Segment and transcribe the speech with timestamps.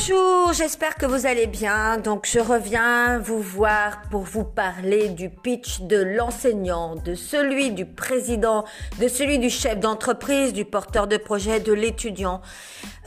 [0.00, 1.98] Bonjour, j'espère que vous allez bien.
[1.98, 7.84] Donc je reviens vous voir pour vous parler du pitch de l'enseignant, de celui du
[7.84, 8.64] président,
[9.00, 12.42] de celui du chef d'entreprise, du porteur de projet, de l'étudiant.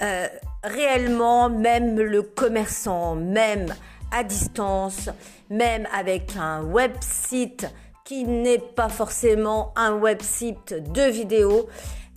[0.02, 0.28] Euh,
[0.66, 3.74] réellement, même le commerçant, même
[4.12, 5.10] à distance,
[5.50, 11.70] même avec un website qui n'est pas forcément un website de vidéo,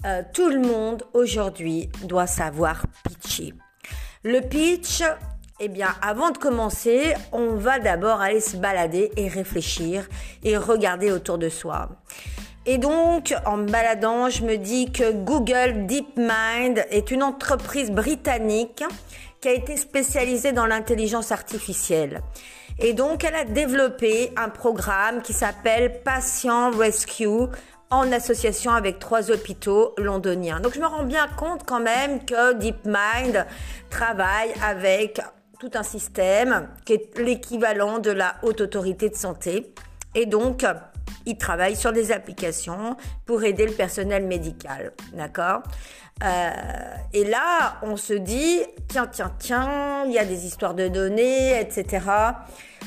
[0.04, 3.54] euh, tout le monde aujourd'hui doit savoir pitcher.
[4.26, 5.02] Le pitch,
[5.60, 10.08] eh bien, avant de commencer, on va d'abord aller se balader et réfléchir
[10.42, 11.90] et regarder autour de soi.
[12.64, 18.82] Et donc, en me baladant, je me dis que Google DeepMind est une entreprise britannique
[19.42, 22.22] qui a été spécialisée dans l'intelligence artificielle.
[22.78, 27.50] Et donc, elle a développé un programme qui s'appelle Patient Rescue
[27.94, 30.60] en association avec trois hôpitaux londoniens.
[30.60, 33.46] Donc je me rends bien compte quand même que DeepMind
[33.90, 35.20] travaille avec
[35.58, 39.72] tout un système qui est l'équivalent de la haute autorité de santé.
[40.14, 40.64] Et donc,
[41.26, 44.92] il travaille sur des applications pour aider le personnel médical.
[45.12, 45.62] D'accord?
[46.22, 46.50] Euh,
[47.12, 51.60] Et là, on se dit, tiens, tiens, tiens, il y a des histoires de données,
[51.60, 52.04] etc.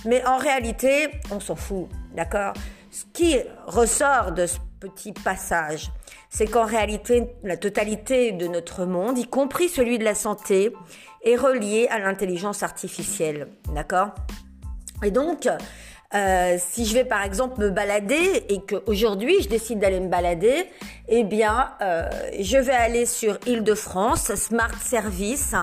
[0.06, 1.90] Mais en réalité, on s'en fout.
[2.16, 2.54] D'accord?
[2.92, 5.92] Ce qui ressort de ce petit passage,
[6.30, 10.74] c'est qu'en réalité, la totalité de notre monde, y compris celui de la santé,
[11.24, 13.48] est relié à l'intelligence artificielle.
[13.74, 14.10] D'accord?
[15.04, 15.48] Et donc,
[16.16, 20.70] euh, si je vais par exemple me balader et qu'aujourd'hui je décide d'aller me balader,
[21.10, 25.54] eh bien euh, je vais aller sur Île-de-France, Smart Service,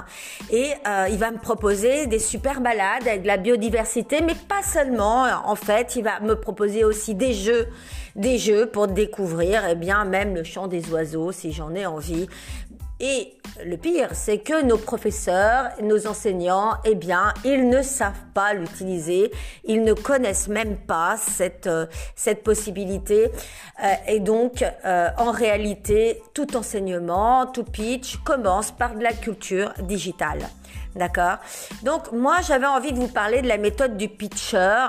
[0.50, 4.62] et euh, il va me proposer des super balades avec de la biodiversité, mais pas
[4.62, 5.24] seulement.
[5.46, 7.66] En fait, il va me proposer aussi des jeux,
[8.16, 12.28] des jeux pour découvrir, eh bien même le chant des oiseaux si j'en ai envie.
[13.00, 13.34] Et
[13.64, 19.30] le pire, c'est que nos professeurs, nos enseignants, eh bien, ils ne savent pas l'utiliser,
[19.64, 23.30] ils ne connaissent même pas cette euh, cette possibilité.
[23.82, 29.72] Euh, et donc, euh, en réalité, tout enseignement, tout pitch commence par de la culture
[29.80, 30.48] digitale.
[30.96, 31.38] D'accord?
[31.82, 34.86] Donc moi j'avais envie de vous parler de la méthode du pitcher,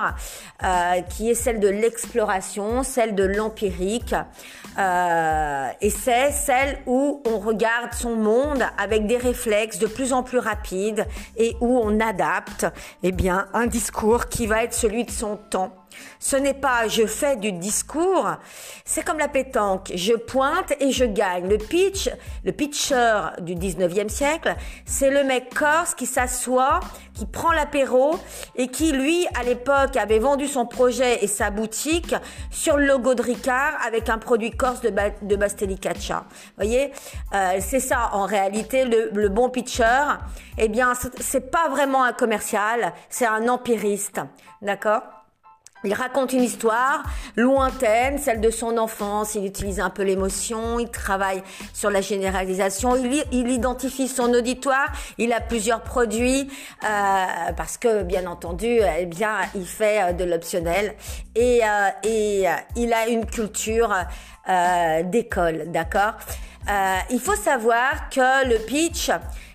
[1.10, 4.14] qui est celle de l'exploration, celle de l'empirique,
[4.78, 10.40] et c'est celle où on regarde son monde avec des réflexes de plus en plus
[10.40, 11.08] rapides
[11.38, 12.68] et où on adapte,
[13.04, 15.85] eh bien, un discours qui va être celui de son temps.
[16.20, 18.30] Ce n'est pas je fais du discours,
[18.84, 21.48] c'est comme la pétanque, je pointe et je gagne.
[21.48, 22.10] Le pitch,
[22.44, 24.56] le pitcher du 19e siècle,
[24.86, 26.80] c'est le mec corse qui s'assoit,
[27.14, 28.16] qui prend l'apéro
[28.56, 32.16] et qui lui à l'époque avait vendu son projet et sa boutique
[32.52, 36.26] sur le logo de Ricard avec un produit corse de, de Bastelicacia.
[36.58, 36.92] Voyez,
[37.34, 40.04] euh, c'est ça en réalité le, le bon pitcher.
[40.58, 44.22] Eh bien, c'est pas vraiment un commercial, c'est un empiriste,
[44.62, 45.15] d'accord?
[45.86, 47.04] Il raconte une histoire
[47.36, 49.36] lointaine, celle de son enfance.
[49.36, 50.80] Il utilise un peu l'émotion.
[50.80, 52.96] Il travaille sur la généralisation.
[52.96, 54.92] Il, identifie son auditoire.
[55.18, 56.50] Il a plusieurs produits
[56.84, 57.26] euh,
[57.56, 60.96] parce que, bien entendu, eh bien, il fait euh, de l'optionnel
[61.36, 63.94] et, euh, et il a une culture
[65.06, 66.14] d'école, d'accord?
[67.10, 69.10] il faut savoir que le pitch,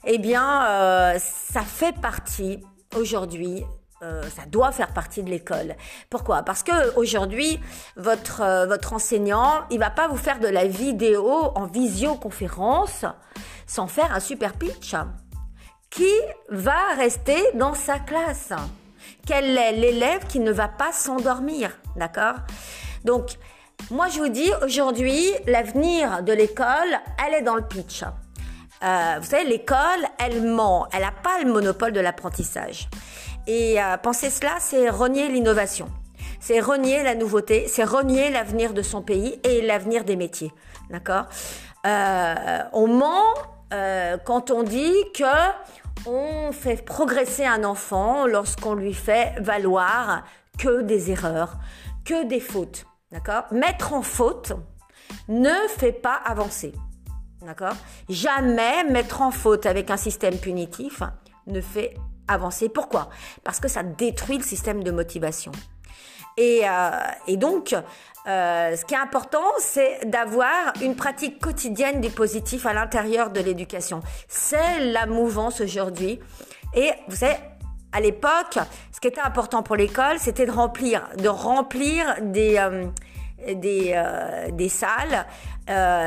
[0.05, 2.61] eh bien, ça fait partie
[2.97, 3.65] aujourd'hui
[4.03, 5.77] euh, ça doit faire partie de l'école.
[6.09, 6.43] Pourquoi?
[6.43, 7.61] Parce que aujourd'hui,
[7.97, 13.05] votre euh, votre enseignant, il va pas vous faire de la vidéo en visioconférence
[13.67, 14.95] sans faire un super pitch.
[15.91, 16.13] Qui
[16.49, 18.53] va rester dans sa classe?
[19.27, 21.77] Quel est l'élève qui ne va pas s'endormir?
[21.97, 22.37] D'accord?
[23.05, 23.37] Donc,
[23.91, 28.05] moi je vous dis aujourd'hui, l'avenir de l'école, elle est dans le pitch.
[28.83, 30.89] Euh, vous savez, l'école, elle ment.
[30.93, 32.89] Elle n'a pas le monopole de l'apprentissage.
[33.53, 35.89] Et euh, penser cela, c'est renier l'innovation.
[36.39, 40.53] C'est renier la nouveauté, c'est renier l'avenir de son pays et l'avenir des métiers.
[40.89, 41.25] D'accord?
[41.85, 43.25] Euh, On ment
[43.73, 45.25] euh, quand on dit que
[46.07, 50.23] on fait progresser un enfant lorsqu'on lui fait valoir
[50.57, 51.59] que des erreurs,
[52.05, 52.87] que des fautes.
[53.11, 53.47] D'accord?
[53.51, 54.53] Mettre en faute
[55.27, 56.73] ne fait pas avancer.
[57.45, 57.75] D'accord?
[58.09, 61.03] Jamais mettre en faute avec un système punitif
[61.49, 61.95] ne fait
[62.33, 62.69] avancer.
[62.69, 63.11] Pourquoi?
[63.45, 65.53] Parce que ça détruit le système de motivation.
[66.37, 66.91] Et, euh,
[67.27, 67.75] et donc,
[68.27, 73.41] euh, ce qui est important, c'est d'avoir une pratique quotidienne du positif à l'intérieur de
[73.41, 74.01] l'éducation.
[74.29, 76.19] C'est la mouvance aujourd'hui.
[76.75, 77.37] Et vous savez,
[77.93, 78.59] à l'époque,
[78.93, 82.87] ce qui était important pour l'école, c'était de remplir, de remplir des, euh,
[83.55, 84.03] des,
[84.53, 85.27] des salles,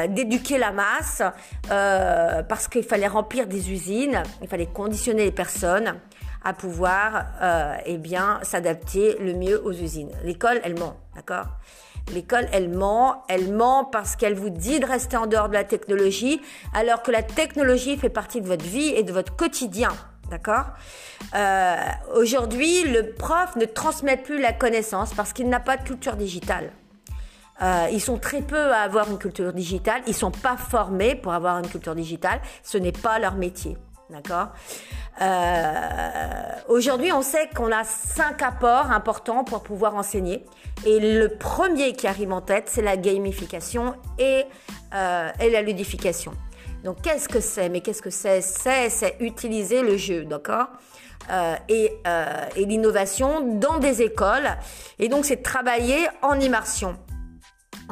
[0.09, 1.21] d'éduquer la masse,
[1.69, 5.95] parce qu'il fallait remplir des usines, il fallait conditionner les personnes
[6.43, 7.25] à pouvoir
[7.85, 10.11] eh bien s'adapter le mieux aux usines.
[10.23, 11.47] L'école, elle ment, d'accord?
[12.11, 13.23] L'école, elle ment.
[13.29, 16.41] Elle ment parce qu'elle vous dit de rester en dehors de la technologie,
[16.73, 19.89] alors que la technologie fait partie de votre vie et de votre quotidien.
[20.29, 20.65] D'accord?
[21.35, 21.75] Euh,
[22.15, 26.71] Aujourd'hui, le prof ne transmet plus la connaissance parce qu'il n'a pas de culture digitale.
[27.61, 30.01] Euh, ils sont très peu à avoir une culture digitale.
[30.07, 32.41] Ils sont pas formés pour avoir une culture digitale.
[32.63, 33.77] Ce n'est pas leur métier.
[34.13, 34.49] D'accord
[35.21, 36.27] euh,
[36.69, 40.45] Aujourd'hui, on sait qu'on a cinq apports importants pour pouvoir enseigner.
[40.85, 44.45] Et le premier qui arrive en tête, c'est la gamification et,
[44.93, 46.33] euh, et la ludification.
[46.83, 47.69] Donc, qu'est-ce que c'est?
[47.69, 48.41] Mais qu'est-ce que c'est?
[48.41, 50.67] C'est utiliser le jeu, d'accord?
[51.31, 51.97] Euh, et,
[52.55, 54.47] et l'innovation dans des écoles.
[54.99, 56.99] Et donc, c'est travailler en immersion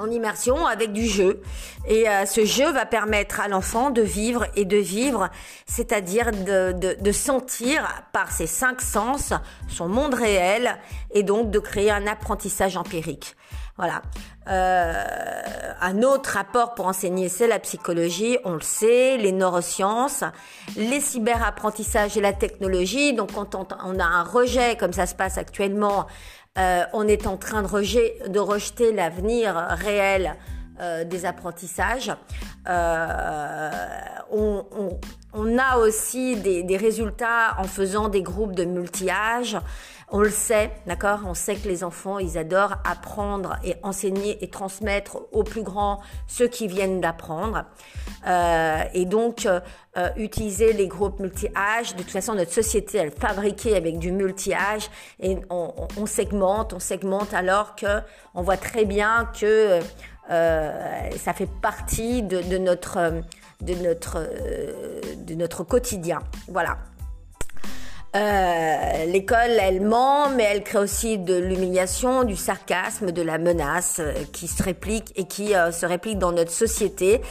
[0.01, 1.41] en immersion avec du jeu.
[1.87, 5.29] Et euh, ce jeu va permettre à l'enfant de vivre et de vivre,
[5.65, 9.33] c'est-à-dire de, de, de, sentir par ses cinq sens
[9.67, 10.77] son monde réel
[11.11, 13.35] et donc de créer un apprentissage empirique.
[13.77, 14.01] Voilà.
[14.47, 14.93] Euh,
[15.81, 20.23] un autre rapport pour enseigner, c'est la psychologie, on le sait, les neurosciences,
[20.75, 23.13] les cyberapprentissages et la technologie.
[23.13, 26.07] Donc quand on a un rejet, comme ça se passe actuellement,
[26.57, 30.35] euh, on est en train de, rejeter l'avenir réel
[30.81, 32.11] euh, des apprentissages.
[32.67, 33.69] Euh,
[34.31, 39.57] on, a aussi des, résultats en faisant des groupes de multi-âges.
[40.13, 41.21] On le sait, d'accord?
[41.25, 46.01] On sait que les enfants, ils adorent apprendre et enseigner et transmettre aux plus grands
[46.27, 47.63] ceux qui viennent d'apprendre.
[48.27, 51.95] Euh, et donc, euh, utiliser les groupes multi-âges.
[51.95, 54.89] De toute façon, notre société, elle est fabriquée avec du multi-âge
[55.21, 58.01] et on, on, segmente, on segmente alors que
[58.35, 59.79] on voit très bien que
[60.29, 63.21] euh, ça fait partie de, de notre
[63.61, 64.27] de notre
[65.15, 66.19] de notre quotidien.
[66.49, 66.79] Voilà.
[68.13, 73.99] Euh, l'école, elle ment, mais elle crée aussi de l'humiliation, du sarcasme, de la menace
[73.99, 77.21] euh, qui se réplique et qui euh, se réplique dans notre société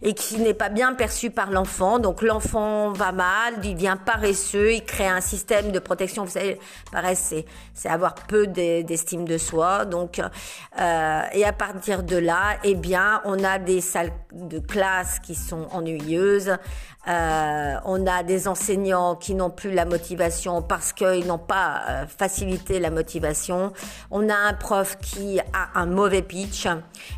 [0.00, 1.98] et qui n'est pas bien perçu par l'enfant.
[1.98, 6.24] Donc l'enfant va mal, il devient paresseux, il crée un système de protection.
[6.24, 6.60] Vous savez,
[6.92, 7.34] paresse,
[7.74, 9.86] c'est, avoir peu d'estime de soi.
[9.86, 10.20] Donc
[10.78, 15.66] et à partir de là, eh bien, on a des salles de classe qui sont
[15.72, 16.52] ennuyeuses.
[17.06, 20.27] on a des enseignants qui n'ont plus la motivation
[20.66, 23.72] parce qu'ils n'ont pas euh, facilité la motivation.
[24.10, 26.66] On a un prof qui a un mauvais pitch,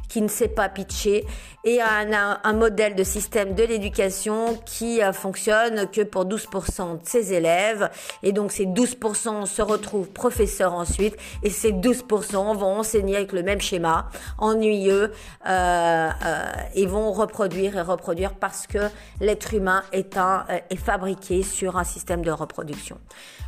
[0.08, 1.24] qui ne sait pas pitcher,
[1.64, 7.08] et un, un modèle de système de l'éducation qui euh, fonctionne que pour 12% de
[7.08, 7.90] ses élèves.
[8.22, 13.42] Et donc ces 12% se retrouvent professeurs ensuite, et ces 12% vont enseigner avec le
[13.42, 14.08] même schéma,
[14.38, 15.12] ennuyeux,
[15.46, 18.78] euh, euh, et vont reproduire et reproduire parce que
[19.20, 22.98] l'être humain est, un, est fabriqué sur un système de reproduction.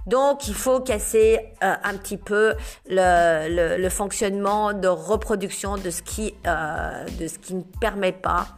[0.06, 2.54] Donc, il faut casser euh, un petit peu
[2.88, 8.48] le, fonctionnement de reproduction de ce qui, euh, de ce qui ne permet pas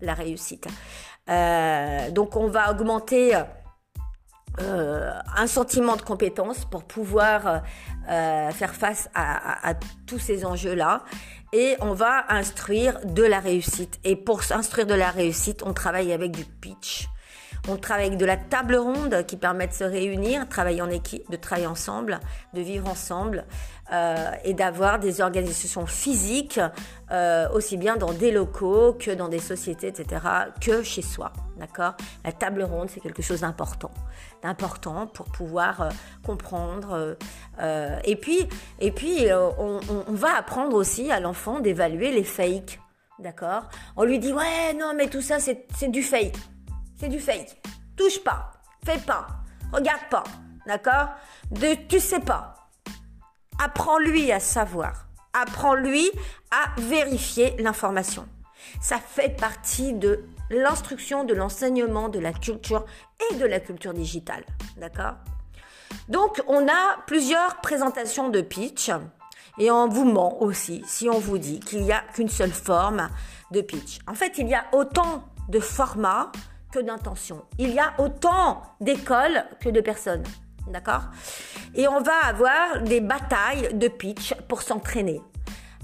[0.00, 0.66] la réussite.
[1.28, 3.40] Euh, donc, on va augmenter
[4.58, 7.62] un sentiment de compétence pour pouvoir
[8.06, 9.74] faire face à, à
[10.06, 11.04] tous ces enjeux-là.
[11.54, 13.98] Et on va instruire de la réussite.
[14.04, 17.08] Et pour instruire de la réussite, on travaille avec du pitch.
[17.68, 21.30] On travaille avec de la table ronde qui permet de se réunir, travailler en équipe,
[21.30, 22.18] de travailler ensemble,
[22.54, 23.44] de vivre ensemble
[23.92, 26.58] euh, et d'avoir des organisations physiques
[27.12, 30.22] euh, aussi bien dans des locaux que dans des sociétés, etc.,
[30.60, 31.32] que chez soi.
[31.56, 31.94] D'accord?
[32.24, 33.92] La table ronde, c'est quelque chose d'important,
[34.42, 35.90] d'important pour pouvoir euh,
[36.26, 37.16] comprendre.
[38.04, 38.48] et puis,
[38.80, 42.80] et puis on, on va apprendre aussi à l'enfant d'évaluer les fakes.
[43.20, 43.68] D'accord?
[43.96, 46.36] On lui dit ouais non mais tout ça c'est du fake
[47.02, 47.60] c'est du fake.
[47.96, 48.52] Touche pas,
[48.84, 49.26] fais pas,
[49.72, 50.22] regarde pas,
[50.68, 51.08] d'accord?
[51.50, 52.54] De tu sais pas.
[53.60, 55.08] Apprends-lui à savoir.
[55.32, 56.08] Apprends-lui
[56.52, 58.28] à vérifier l'information.
[58.80, 62.84] Ça fait partie de l'instruction, de l'enseignement, de la culture
[63.32, 64.44] et de la culture digitale.
[64.76, 65.14] D'accord?
[66.08, 68.92] Donc, on a plusieurs présentations de pitch
[69.58, 73.08] et on vous ment aussi si on vous dit qu'il n'y a qu'une seule forme
[73.50, 73.98] de pitch.
[74.06, 76.30] En fait, il y a autant de formats
[76.72, 77.44] que d'intention.
[77.58, 80.24] Il y a autant d'écoles que de personnes.
[80.66, 81.02] D'accord?
[81.74, 85.20] Et on va avoir des batailles de pitch pour s'entraîner.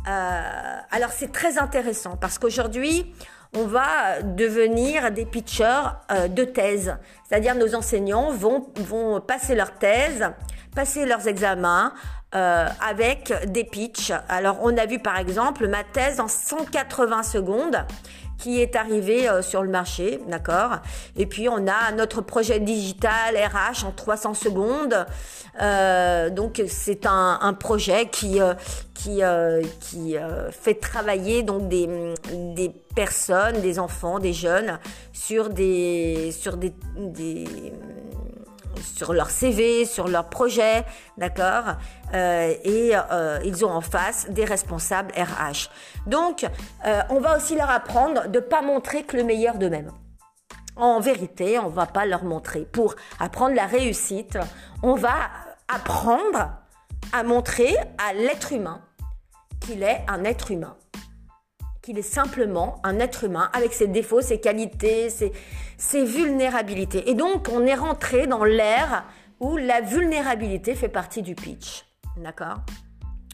[0.09, 3.12] Euh, alors c'est très intéressant parce qu'aujourd'hui,
[3.54, 6.97] on va devenir des pitchers euh, de thèse.
[7.28, 10.30] C'est-à-dire nos enseignants vont, vont passer leur thèse,
[10.75, 11.92] passer leurs examens
[12.35, 14.12] euh, avec des pitchs.
[14.28, 17.85] Alors on a vu par exemple ma thèse en 180 secondes
[18.38, 20.78] qui est arrivé euh, sur le marché, d'accord?
[21.16, 25.07] Et puis on a notre projet digital RH en 300 secondes.
[25.61, 28.54] Euh, donc c'est un, un, projet qui euh,
[28.95, 30.16] qui euh, qui
[30.52, 34.78] fait travailler donc des des personnes, des enfants, des jeunes
[35.12, 37.73] sur des sur des, des
[38.83, 40.85] sur leur CV, sur leur projet,
[41.17, 41.77] d'accord
[42.15, 45.71] euh, Et euh, ils ont en face des responsables RH.
[46.07, 46.47] Donc,
[46.87, 49.93] euh, on va aussi leur apprendre de pas montrer que le meilleur d'eux-mêmes.
[50.77, 52.61] En vérité, on va pas leur montrer.
[52.61, 54.39] Pour apprendre la réussite,
[54.83, 55.15] on va
[55.67, 56.53] apprendre
[57.13, 58.81] à montrer à l'être humain
[59.61, 60.77] qu'il est un être humain
[61.88, 65.33] qu'il est simplement un être humain avec ses défauts, ses qualités, ses,
[65.78, 67.09] ses vulnérabilités.
[67.09, 69.07] Et donc, on est rentré dans l'ère
[69.40, 71.87] où la vulnérabilité fait partie du pitch.
[72.18, 72.59] D'accord?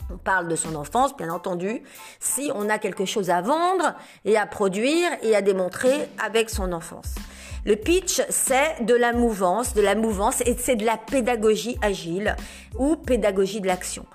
[0.09, 1.83] On parle de son enfance, bien entendu,
[2.21, 6.73] si on a quelque chose à vendre et à produire et à démontrer avec son
[6.73, 7.17] enfance.
[7.65, 12.37] Le pitch, c'est de la mouvance, de la mouvance et c'est de la pédagogie agile
[12.79, 14.07] ou pédagogie de l'action.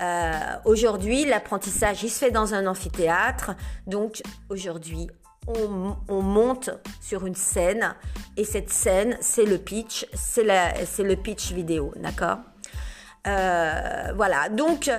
[0.00, 0.32] Euh,
[0.64, 3.52] aujourd'hui, l'apprentissage, il se fait dans un amphithéâtre.
[3.86, 5.08] Donc, aujourd'hui,
[5.48, 7.94] on, on, monte sur une scène
[8.36, 12.38] et cette scène, c'est le pitch, c'est le pitch vidéo, d'accord?
[13.26, 14.90] Euh, Voilà, donc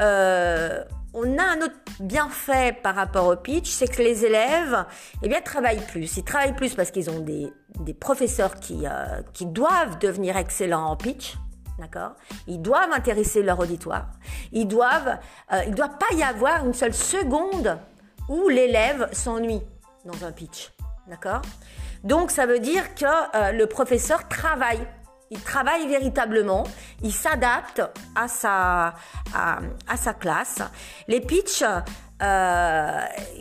[0.00, 4.86] euh, on a un autre bienfait par rapport au pitch, c'est que les élèves,
[5.22, 6.16] eh bien, travaillent plus.
[6.16, 7.52] Ils travaillent plus parce qu'ils ont des,
[7.94, 11.36] professeurs qui doivent devenir excellents en pitch.
[11.78, 12.12] D'accord?
[12.46, 14.06] Ils doivent intéresser leur auditoire.
[14.52, 15.18] Ils doivent,
[15.52, 17.78] euh, il ne doit pas y avoir une seule seconde
[18.28, 19.62] où l'élève s'ennuie
[20.04, 20.72] dans un pitch.
[21.06, 21.42] D'accord?
[22.02, 24.80] Donc ça veut dire que euh, le professeur travaille.
[25.30, 26.62] Il travaille véritablement,
[27.02, 27.82] il s'adapte
[28.14, 28.94] à sa,
[29.34, 30.62] à, à, sa classe.
[31.08, 31.64] Les pitchs
[32.22, 33.00] euh,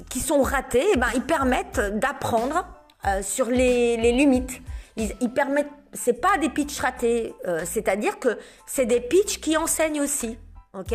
[0.10, 2.65] qui sont ratés, eh ben, ils permettent d'apprendre
[3.06, 4.62] euh, sur les, les limites.
[4.96, 9.58] Ils, ils permettent c'est pas des pitchs ratés, euh, c'est-à-dire que c'est des pitchs qui
[9.58, 10.38] enseignent aussi.
[10.78, 10.94] Ok?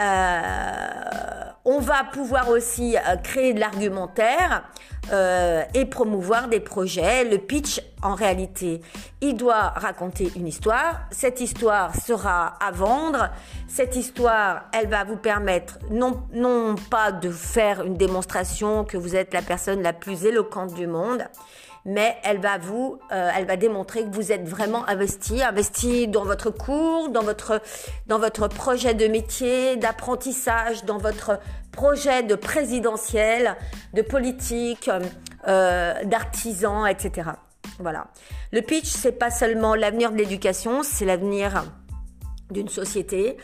[0.00, 0.84] Euh,
[1.64, 4.64] On va pouvoir aussi euh, créer de l'argumentaire
[5.72, 7.22] et promouvoir des projets.
[7.22, 8.80] Le pitch, en réalité,
[9.20, 11.02] il doit raconter une histoire.
[11.12, 13.30] Cette histoire sera à vendre.
[13.68, 19.14] Cette histoire, elle va vous permettre non, non pas de faire une démonstration que vous
[19.14, 21.24] êtes la personne la plus éloquente du monde,
[21.86, 26.24] mais elle va vous, euh, elle va démontrer que vous êtes vraiment investi, investi dans
[26.24, 27.62] votre cours, dans votre,
[28.08, 31.38] dans votre projet de métier, d'apprentissage, dans votre
[31.70, 33.56] projet de présidentiel,
[33.94, 34.90] de politique,
[35.46, 37.30] euh, d'artisan, etc.
[37.78, 38.08] Voilà.
[38.50, 41.64] Le pitch, c'est pas seulement l'avenir de l'éducation, c'est l'avenir
[42.50, 43.36] d'une société.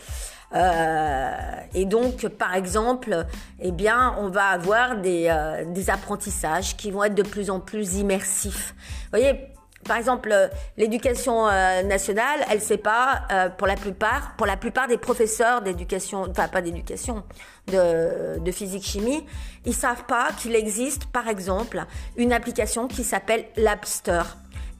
[0.54, 1.30] Euh,
[1.75, 3.26] et donc, par exemple,
[3.61, 7.61] eh bien, on va avoir des, euh, des apprentissages qui vont être de plus en
[7.61, 8.75] plus immersifs.
[8.76, 9.49] Vous voyez,
[9.87, 10.32] par exemple,
[10.76, 15.62] l'éducation euh, nationale, elle sait pas, euh, pour la plupart, pour la plupart des professeurs
[15.62, 17.25] d'éducation, enfin pas d'éducation,
[17.68, 19.25] de, de physique chimie,
[19.64, 21.85] ils savent pas qu'il existe, par exemple,
[22.16, 24.23] une application qui s'appelle Labster.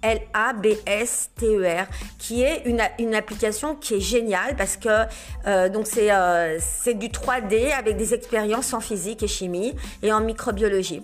[0.03, 1.87] L-A-B-S-T-E-R,
[2.19, 5.07] qui est une, une, application qui est géniale parce que
[5.47, 6.59] euh, donc c'est euh,
[6.95, 11.03] du 3D avec des expériences en physique et chimie et en microbiologie.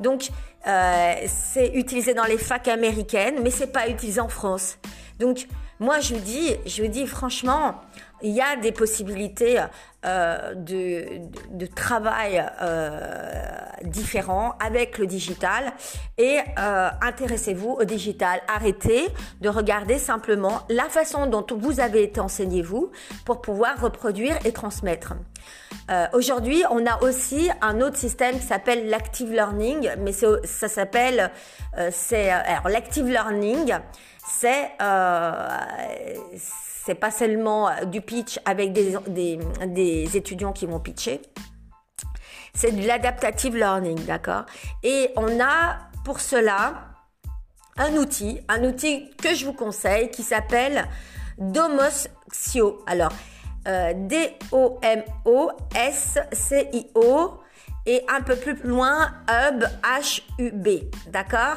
[0.00, 0.30] Donc
[0.66, 4.78] euh, c'est utilisé dans les facs américaines, mais c'est pas utilisé en France.
[5.18, 5.46] Donc
[5.78, 7.80] moi je dis, je dis franchement,
[8.22, 9.62] il y a des possibilités
[10.06, 13.00] euh, de, de, travail euh,
[13.84, 15.72] différents avec le digital
[16.16, 18.40] et euh, intéressez-vous au digital.
[18.48, 19.08] Arrêtez
[19.40, 22.90] de regarder simplement la façon dont vous avez été enseigné vous
[23.24, 25.14] pour pouvoir reproduire et transmettre.
[25.90, 31.30] Euh, Aujourd'hui, on a aussi un autre système qui s'appelle l'active learning, mais ça s'appelle,
[31.78, 33.74] euh, c'est alors l'active learning,
[34.30, 34.70] c'est
[36.82, 41.20] c'est pas seulement euh, du pitch avec des, des, des étudiants qui vont pitcher.
[42.54, 44.46] C'est de l'adaptative learning, d'accord?
[44.82, 46.86] Et on a pour cela
[47.76, 50.88] un outil, un outil que je vous conseille qui s'appelle
[51.38, 52.82] Domoscio.
[52.86, 53.12] Alors,
[53.68, 55.00] euh, D-O-M-O-S-C-I-O
[57.86, 61.56] et un peu plus loin Hub H-U-B, d'accord?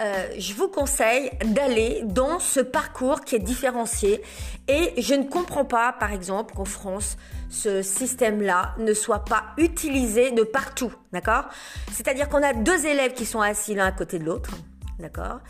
[0.00, 4.22] Euh, je vous conseille d'aller dans ce parcours qui est différencié.
[4.68, 7.16] Et je ne comprends pas, par exemple, qu'en France,
[7.50, 11.44] ce système-là ne soit pas utilisé de partout, d'accord?
[11.92, 14.52] C'est-à-dire qu'on a deux élèves qui sont assis l'un à côté de l'autre,
[14.98, 15.40] d'accord?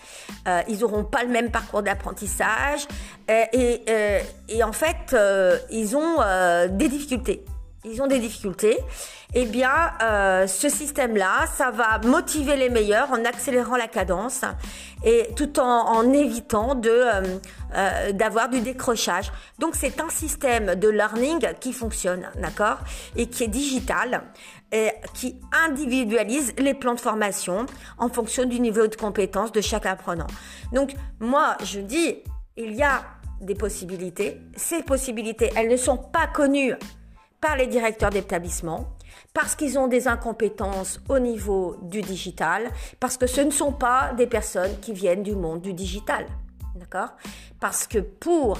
[0.48, 2.88] Euh, Ils n'auront pas le même parcours d'apprentissage
[3.30, 3.84] euh, et,
[4.48, 5.14] et, en fait,
[5.70, 6.16] ils ont
[6.68, 7.44] des difficultés.
[7.84, 8.78] Ils ont des difficultés.
[9.34, 9.92] Eh bien,
[10.46, 14.42] ce système-là, ça va motiver les meilleurs en accélérant la cadence
[15.04, 17.04] et tout en, évitant de
[18.12, 19.32] d'avoir du décrochage.
[19.58, 22.78] Donc, c'est un système de learning qui fonctionne, d'accord,
[23.16, 24.24] et qui est digital
[24.72, 27.66] et qui individualise les plans de formation
[27.98, 30.26] en fonction du niveau de compétence de chaque apprenant.
[30.72, 32.18] Donc moi, je dis,
[32.56, 33.02] il y a
[33.40, 34.40] des possibilités.
[34.56, 36.74] Ces possibilités, elles ne sont pas connues
[37.40, 38.86] par les directeurs d'établissement
[39.32, 44.12] parce qu'ils ont des incompétences au niveau du digital, parce que ce ne sont pas
[44.14, 46.26] des personnes qui viennent du monde du digital.
[46.74, 47.10] D'accord?
[47.60, 48.58] Parce que pour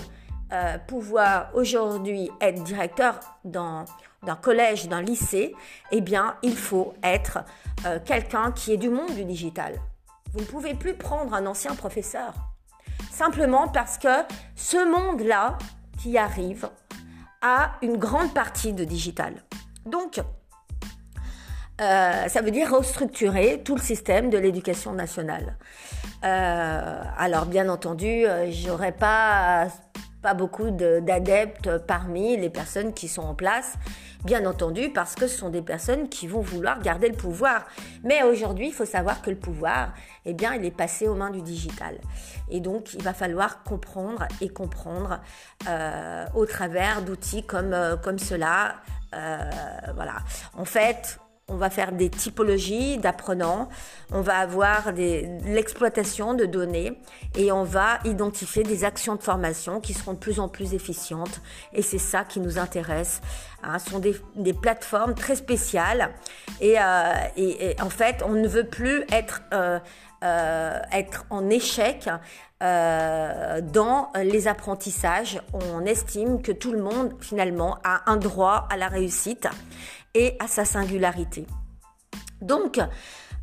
[0.52, 3.84] euh, pouvoir aujourd'hui être directeur dans
[4.22, 5.54] d'un collège, d'un lycée,
[5.92, 7.38] eh bien, il faut être
[7.86, 9.80] euh, quelqu'un qui est du monde du digital.
[10.34, 12.34] Vous ne pouvez plus prendre un ancien professeur.
[13.10, 14.08] Simplement parce que
[14.56, 15.56] ce monde-là
[16.02, 16.68] qui arrive
[17.42, 19.34] a une grande partie de digital.
[19.86, 20.20] Donc,
[21.80, 25.56] euh, ça veut dire restructurer tout le système de l'éducation nationale.
[26.24, 29.68] Euh, alors, bien entendu, j'aurais pas
[30.22, 33.74] pas beaucoup d'adeptes parmi les personnes qui sont en place,
[34.24, 37.66] bien entendu, parce que ce sont des personnes qui vont vouloir garder le pouvoir.
[38.04, 39.94] Mais aujourd'hui, il faut savoir que le pouvoir,
[40.24, 41.98] eh bien, il est passé aux mains du digital.
[42.50, 45.20] Et donc, il va falloir comprendre et comprendre
[45.68, 48.76] euh, au travers d'outils comme, euh, cela.
[49.14, 49.50] Euh,
[49.94, 50.16] voilà.
[50.56, 51.19] En fait,
[51.50, 53.68] on va faire des typologies d'apprenants,
[54.12, 56.98] on va avoir l'exploitation de données
[57.36, 61.40] et on va identifier des actions de formation qui seront de plus en plus efficientes.
[61.72, 63.20] Et c'est ça qui nous intéresse.
[63.62, 63.78] Hein.
[63.78, 66.10] Ce sont des, plateformes très spéciales
[66.60, 69.78] et, euh, en fait, on ne veut plus être, euh,
[70.22, 72.08] euh, être en échec
[72.60, 75.40] dans les apprentissages.
[75.54, 79.48] On estime que tout le monde finalement a un droit à la réussite
[80.14, 81.46] et à sa singularité.
[82.40, 82.78] Donc,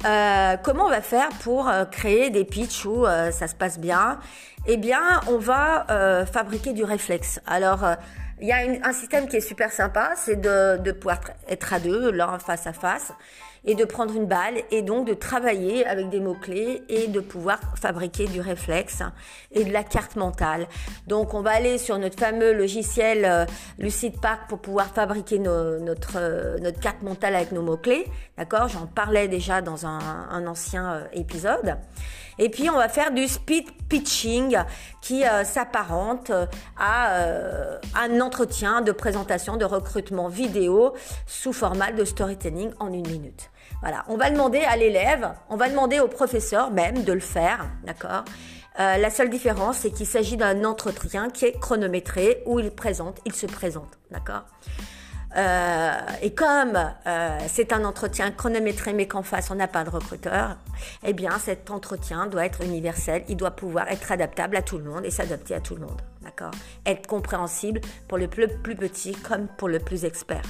[0.05, 3.79] euh, comment on va faire pour euh, créer des pitchs où euh, ça se passe
[3.79, 4.19] bien?
[4.67, 7.39] Eh bien, on va fabriquer du réflexe.
[7.45, 7.85] Alors,
[8.41, 11.79] il y a un système qui est super sympa, c'est de, de pouvoir être à
[11.79, 13.13] deux, l'un face à face
[13.67, 17.59] et de prendre une balle et donc de travailler avec des mots-clés et de pouvoir
[17.75, 19.03] fabriquer du réflexe
[19.51, 20.67] et de la carte mentale.
[21.05, 23.45] Donc on va aller sur notre fameux logiciel euh,
[23.77, 28.05] Lucid Park pour pouvoir fabriquer notre, euh, notre carte mentale avec nos mots-clés.
[28.37, 28.69] D'accord?
[28.69, 31.75] J'en parlais déjà dans un, ancien euh, épisode.
[32.39, 34.57] Et puis on va faire du speed pitching
[35.01, 36.31] qui s'apparente
[36.77, 37.15] à
[37.95, 40.93] un entretien de présentation de recrutement vidéo
[41.25, 43.49] sous format de storytelling en une minute.
[43.81, 47.69] Voilà, on va demander à l'élève, on va demander au professeur même de le faire,
[47.85, 48.25] d'accord?
[48.79, 53.19] Euh, La seule différence, c'est qu'il s'agit d'un entretien qui est chronométré où il présente,
[53.25, 54.45] il se présente, d'accord?
[55.35, 59.89] Euh, et comme euh, c'est un entretien chronométré mais qu'en face on n'a pas de
[59.89, 60.57] recruteur,
[61.03, 64.85] eh bien cet entretien doit être universel, il doit pouvoir être adaptable à tout le
[64.85, 66.51] monde et s'adapter à tout le monde, d'accord?
[66.85, 70.43] Être compréhensible pour le plus, plus petit comme pour le plus expert.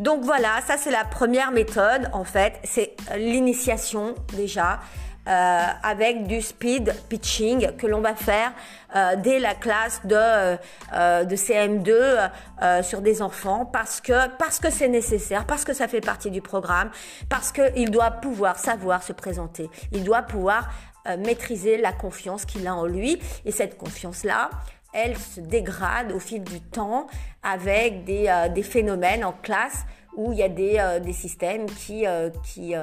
[0.00, 4.80] Donc voilà, ça c'est la première méthode en fait, c'est l'initiation déjà.
[5.28, 8.52] Euh, avec du speed pitching que l'on va faire
[8.96, 14.70] euh, dès la classe de, euh, de CM2 sur des enfants parce que parce que
[14.70, 16.90] c'est nécessaire, parce que ça fait partie du programme,
[17.28, 20.70] parce qu'il doit pouvoir savoir se présenter, il doit pouvoir
[21.18, 24.50] maîtriser la confiance qu'il a en lui et cette confiance là
[24.92, 27.06] elle se dégrade au fil du temps
[27.42, 29.84] avec des, euh, des phénomènes en classe
[30.16, 32.74] où il y a des, euh, des systèmes qui, euh, qui,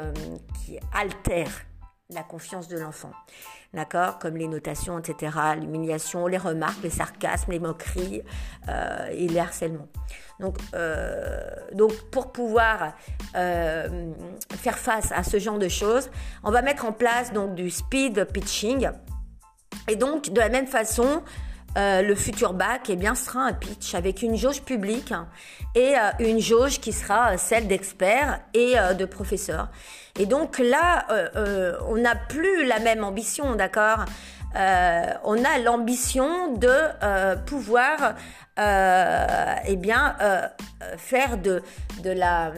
[0.64, 1.66] qui altèrent
[2.10, 3.12] la confiance de l'enfant.
[3.74, 4.18] D'accord?
[4.18, 8.24] Comme les notations, etc., l'humiliation, les remarques, les sarcasmes, les moqueries
[9.12, 9.90] et les harcèlements.
[10.40, 10.58] Donc,
[11.74, 12.94] donc pour pouvoir
[13.34, 16.10] faire face à ce genre de choses,
[16.46, 18.90] on va mettre en place donc du speed pitching.
[19.90, 21.22] Et donc, de la même façon,
[21.78, 25.14] euh, le futur bac eh bien, sera un pitch avec une jauge publique
[25.76, 29.70] et euh, une jauge qui sera euh, celle d'experts et de professeurs.
[30.20, 31.06] Et donc là,
[31.88, 34.06] on n'a plus la même ambition, d'accord?
[34.56, 38.16] On a l'ambition de pouvoir
[38.58, 40.16] eh bien,
[40.98, 41.62] faire de,
[42.02, 42.52] de la...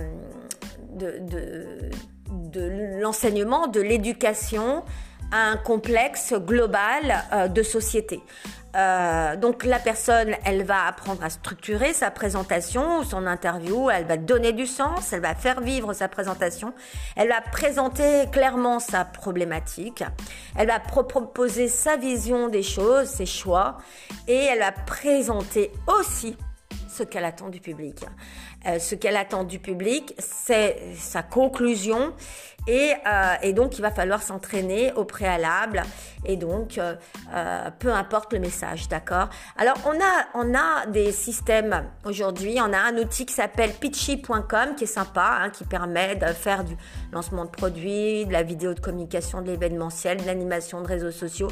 [0.94, 1.66] de, de,
[2.30, 4.84] de l'enseignement, de l'éducation,
[5.32, 8.22] un complexe global euh, de société.
[8.76, 14.18] Euh, donc la personne, elle va apprendre à structurer sa présentation, son interview, elle va
[14.18, 16.74] donner du sens, elle va faire vivre sa présentation,
[17.16, 20.04] elle va présenter clairement sa problématique,
[20.56, 23.80] elle va proposer sa vision des choses, ses choix,
[24.28, 26.38] et elle va présenter aussi
[26.90, 28.06] ce qu'elle attend du public.
[28.66, 32.14] Euh, ce qu'elle attend du public, c'est sa conclusion.
[32.68, 35.84] Et, euh, et, donc il va falloir s'entraîner au préalable.
[36.26, 36.96] Et donc euh
[37.80, 39.30] peu importe le message, d'accord?
[39.58, 44.76] Alors on a on a des systèmes aujourd'hui, on a un outil qui s'appelle pitchy.com
[44.76, 46.76] qui est sympa, hein, qui permet de faire du
[47.12, 51.50] lancement de produits, de la vidéo de communication, de l'événementiel, de l'animation de réseaux sociaux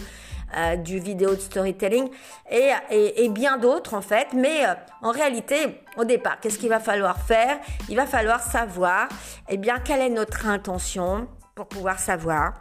[0.56, 2.10] euh, du vidéo de storytelling
[2.50, 4.28] et, et, bien d'autres en fait.
[4.34, 7.58] Mais euh, en réalité, au départ, qu'est-ce qu'il va falloir faire?
[7.90, 9.10] Il va falloir savoir
[9.50, 12.54] eh bien, quelle est notre intention pour pouvoir savoir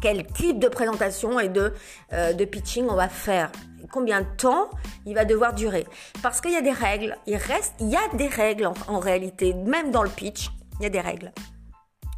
[0.00, 1.72] quel type de présentation et de,
[2.12, 3.50] euh, de pitching on va faire
[3.90, 4.68] combien de temps
[5.06, 5.86] il va devoir durer?
[6.22, 9.54] Parce qu'il y a des règles, il reste, il y a des règles en réalité,
[9.54, 11.32] même dans le pitch, il y a des règles.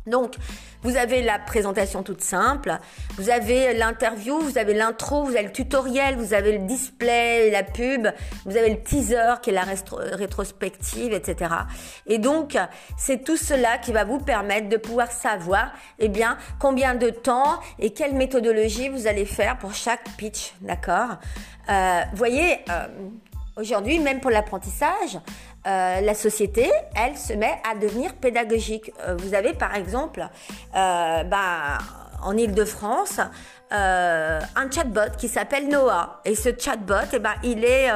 [0.07, 0.35] Donc,
[0.83, 2.79] vous avez la présentation toute simple,
[3.17, 7.63] vous avez l'interview, vous avez l'intro, vous avez le tutoriel, vous avez le display, la
[7.63, 8.09] pub,
[8.47, 9.67] vous avez le teaser qui est la
[10.15, 11.55] rétrospective, etc.
[12.07, 12.57] Et donc,
[12.97, 17.61] c'est tout cela qui va vous permettre de pouvoir savoir, eh bien, combien de temps
[17.79, 21.19] et quelle méthodologie vous allez faire pour chaque pitch, d'accord?
[21.69, 22.87] Euh, Voyez, euh,
[23.57, 25.19] aujourd'hui, même pour l'apprentissage,
[25.67, 28.93] euh, la société, elle se met à devenir pédagogique.
[29.01, 30.27] Euh, vous avez par exemple,
[30.75, 31.79] euh, bah,
[32.23, 33.21] en Ile-de-France,
[33.73, 36.23] un chatbot qui s'appelle Noah.
[36.25, 37.89] Et ce chatbot, eh ben, il est,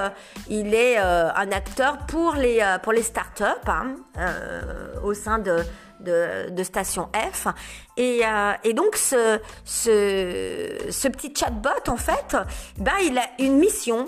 [0.48, 3.96] il est un acteur pour les, pour les startups hein,
[5.02, 5.58] au sein de,
[5.98, 7.48] de, de, Station F.
[7.96, 8.20] Et,
[8.62, 12.36] et donc, ce, ce, ce, petit chatbot, en fait,
[12.78, 14.06] ben, il a une mission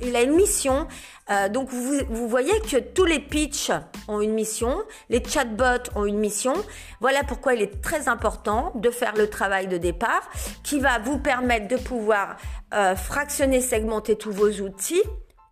[0.00, 0.86] il a une mission.
[1.30, 3.72] Euh, donc vous, vous, voyez que tous les pitchs
[4.08, 6.54] ont une mission, les chatbots ont une mission.
[7.00, 10.28] Voilà pourquoi il est très important de faire le travail de départ
[10.62, 12.36] qui va vous permettre de pouvoir
[12.74, 15.02] euh, fractionner, segmenter tous vos outils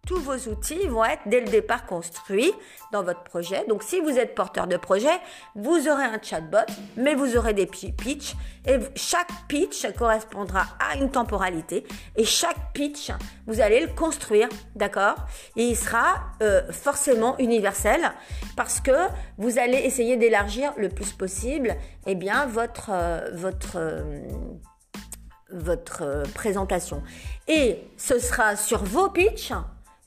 [0.06, 2.52] tous vos outils vont être dès le départ construits
[2.92, 3.64] dans votre projet.
[3.68, 5.20] Donc si vous êtes porteur de projet,
[5.54, 6.58] vous aurez un chatbot,
[6.96, 8.34] mais vous aurez des pitchs
[8.66, 11.86] et chaque pitch correspondra à une temporalité
[12.16, 13.10] et chaque pitch,
[13.46, 15.16] vous allez le construire, d'accord?
[15.56, 18.00] Et il sera euh, forcément universel
[18.56, 21.74] parce que vous allez essayer d'élargir le plus possible
[22.06, 24.22] eh bien votre euh, votre euh,
[25.50, 27.02] votre présentation.
[27.46, 29.52] Et ce sera sur vos pitchs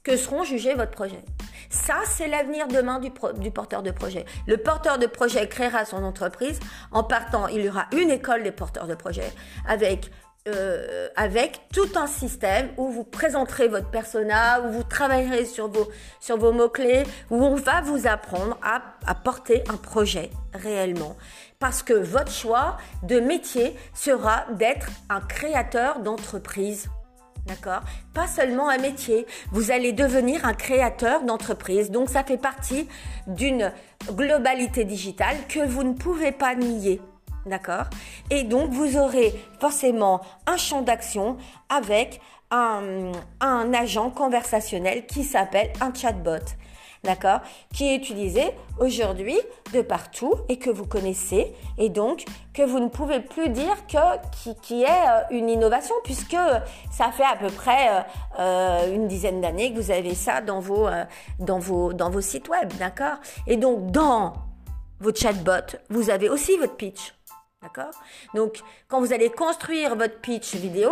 [0.08, 1.22] que seront jugés votre projet.
[1.70, 3.12] Ça, c'est l'avenir demain du,
[3.52, 4.24] porteur de projet.
[4.48, 6.62] Le porteur de projet créera son entreprise.
[6.93, 9.30] En partant, il y aura une école des porteurs de projet
[9.67, 10.10] avec
[10.48, 15.89] euh, avec tout un système où vous présenterez votre persona, où vous travaillerez sur vos,
[16.22, 21.17] sur vos mots-clés, où on va vous apprendre à, à porter un projet réellement.
[21.60, 26.88] Parce que votre choix de métier sera d'être un créateur d'entreprise
[27.48, 27.82] D'accord
[28.14, 29.26] Pas seulement un métier.
[29.52, 31.92] Vous allez devenir un créateur d'entreprise.
[31.92, 32.88] Donc ça fait partie
[33.26, 33.72] d'une
[34.12, 37.02] globalité digitale que vous ne pouvez pas nier.
[37.46, 37.86] D'accord
[38.30, 41.38] Et donc vous aurez forcément un champ d'action
[41.70, 42.20] avec
[42.52, 43.12] un,
[43.74, 46.44] agent conversationnel qui s'appelle un chatbot
[47.08, 47.39] d'accord,
[47.74, 48.43] qui est utilisé
[48.80, 49.38] aujourd'hui
[49.74, 51.54] de partout et que vous connaissez.
[51.80, 53.98] Et donc que vous ne pouvez plus dire que
[54.62, 56.38] qui, est euh, une innovation puisque
[56.91, 58.02] ça fait à peu près euh,
[58.39, 60.88] euh, une dizaine d'années que vous avez ça dans vos
[61.39, 63.17] dans vos dans vos sites web, d'accord?
[63.48, 64.34] Et donc dans
[65.00, 67.13] vos chatbots, vous avez aussi votre pitch.
[67.62, 67.91] D'accord?
[68.36, 70.91] Donc, quand vous allez construire votre pitch vidéo,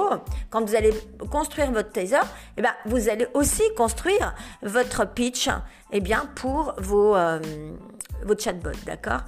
[0.50, 0.92] quand vous allez
[1.30, 2.18] construire votre teaser,
[2.58, 5.48] eh ben, vous allez aussi construire votre pitch
[5.92, 7.40] eh bien, pour vos, euh,
[8.24, 8.72] vos chatbots.
[8.84, 9.22] D'accord?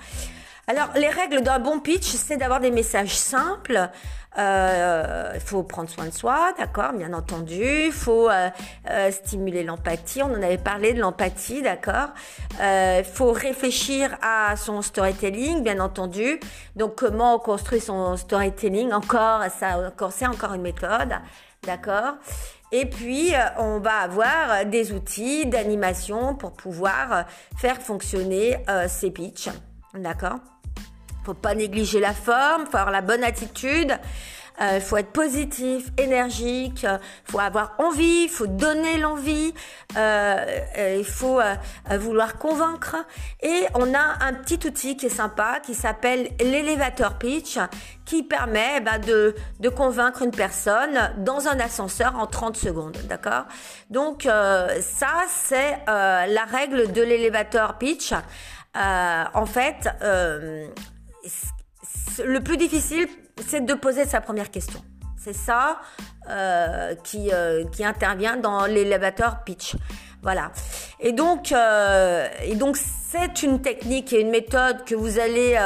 [0.69, 3.89] Alors, les règles d'un bon pitch, c'est d'avoir des messages simples.
[4.37, 7.85] Euh, il faut prendre soin de soi, d'accord, bien entendu.
[7.85, 8.49] Il faut euh,
[8.89, 10.21] euh, stimuler l'empathie.
[10.21, 12.09] On en avait parlé de l'empathie, d'accord.
[12.59, 16.37] Il faut réfléchir à son storytelling, bien entendu.
[16.75, 21.13] Donc, comment on construit son storytelling Encore, ça, encore, c'est encore une méthode,
[21.63, 22.15] d'accord.
[22.73, 27.23] Et puis, on va avoir des outils d'animation pour pouvoir
[27.55, 28.57] faire fonctionner
[28.89, 29.47] ces pitchs.
[29.93, 30.39] D'accord
[31.27, 33.91] faut pas négliger la forme, faut avoir la bonne attitude.
[34.61, 36.87] il faut être positif, énergique,
[37.25, 39.53] faut avoir envie, faut donner l'envie,
[39.93, 41.41] il faut
[41.91, 42.95] vouloir convaincre.
[43.43, 47.59] Et on a un petit outil qui est sympa qui s'appelle l'élévateur pitch
[48.05, 53.47] qui permet bah, de, de, convaincre une personne dans un ascenseur en 30 secondes, d'accord?
[53.89, 58.13] Donc ça, c'est la règle de l'élévateur pitch.
[58.73, 59.89] en fait,
[62.23, 63.07] le plus difficile,
[63.45, 64.81] c'est de poser sa première question.
[65.17, 65.79] C'est ça
[66.29, 69.75] euh, qui, euh, qui intervient dans l'élévateur pitch.
[70.21, 70.51] Voilà.
[70.99, 75.57] Et donc, euh, et donc c'est une technique et une méthode que vous allez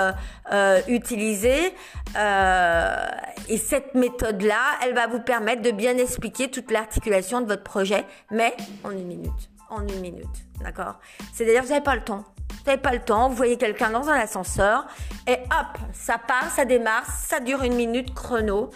[0.88, 1.74] utiliser.
[2.16, 8.06] et cette méthode-là, elle va vous permettre de bien expliquer toute l'articulation de votre projet,
[8.30, 9.50] mais en une minute.
[9.70, 10.28] En une minute.
[10.62, 11.00] D'accord?
[11.34, 12.26] C'est-à-dire, vous n'avez pas le temps.
[12.52, 14.86] Vous n'avez pas le temps, vous voyez quelqu'un dans un ascenseur
[15.28, 18.70] et hop, ça part, ça démarre, ça dure une minute chrono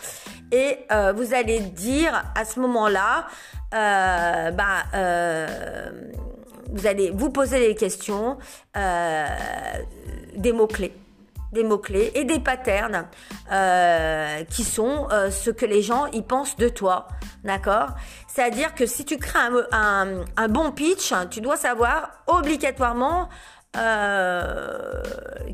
[0.52, 3.28] et euh, vous allez dire à ce moment-là,
[3.74, 5.92] euh, bah, euh,
[6.72, 8.38] vous allez vous poser des questions,
[8.76, 10.94] des mots-clés
[11.52, 13.06] des mots-clés et des patterns
[14.50, 17.08] qui sont ce que les gens y pensent de toi.
[17.46, 17.92] D'accord?
[18.28, 19.40] C'est-à-dire que si tu crées
[19.72, 23.30] un, bon pitch, tu dois savoir obligatoirement
[23.78, 25.02] euh,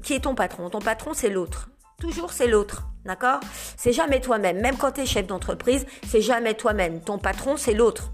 [0.03, 0.69] qui est ton patron.
[0.69, 1.69] Ton patron, c'est l'autre.
[1.99, 2.87] Toujours, c'est l'autre.
[3.05, 3.39] D'accord?
[3.77, 4.59] C'est jamais toi-même.
[4.61, 7.01] Même quand tu es chef d'entreprise, c'est jamais toi-même.
[7.01, 8.11] Ton patron, c'est l'autre.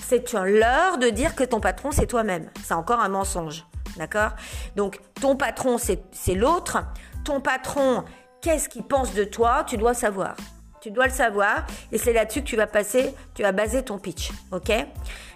[0.00, 2.50] C'est un leurre de dire que ton patron, c'est toi-même.
[2.64, 3.66] C'est encore un mensonge.
[3.96, 4.30] D'accord?
[4.76, 6.78] Donc, ton patron, c'est l'autre.
[7.24, 8.04] Ton patron,
[8.40, 9.64] qu'est-ce qu'il pense de toi?
[9.66, 10.36] Tu dois savoir.
[10.80, 11.66] Tu dois le savoir.
[11.92, 14.32] Et c'est là-dessus que tu vas passer, tu vas baser ton pitch.
[14.50, 14.72] OK?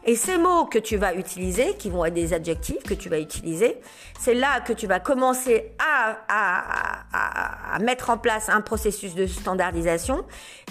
[0.07, 3.19] Et ces mots que tu vas utiliser, qui vont être des adjectifs que tu vas
[3.19, 3.81] utiliser,
[4.21, 9.27] c'est là que tu vas commencer à, à, à, mettre en place un processus de
[9.27, 10.25] standardisation.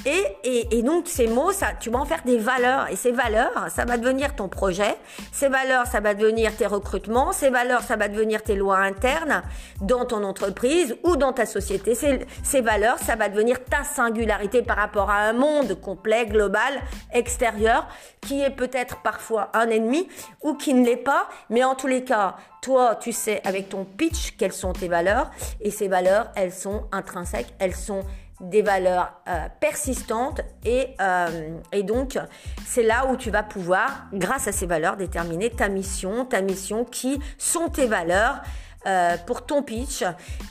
[0.05, 2.89] Et, et, et, donc ces mots, ça, tu vas en faire des valeurs.
[2.89, 4.95] Et ces valeurs, ça va devenir ton projet.
[5.33, 7.33] Ces valeurs, ça va devenir tes recrutements.
[7.33, 9.43] Ces valeurs, ça va devenir tes lois internes
[9.81, 11.93] dans ton entreprise ou dans ta société.
[11.93, 16.81] Ces, ces valeurs, ça va devenir ta singularité par rapport à un monde complet, global,
[17.13, 17.87] extérieur,
[18.21, 20.07] qui est peut-être parfois un ennemi
[20.41, 21.27] ou qui ne l'est pas.
[21.49, 25.31] Mais en tous les cas, toi, tu sais avec ton pitch quelles sont tes valeurs.
[25.61, 28.03] Et ces valeurs, elles sont intrinsèques, elles sont
[28.41, 32.19] des valeurs euh, persistantes et, euh, et donc
[32.65, 36.83] c'est là où tu vas pouvoir, grâce à ces valeurs, déterminer ta mission, ta mission
[36.83, 38.41] qui sont tes valeurs
[38.87, 40.03] euh, pour ton pitch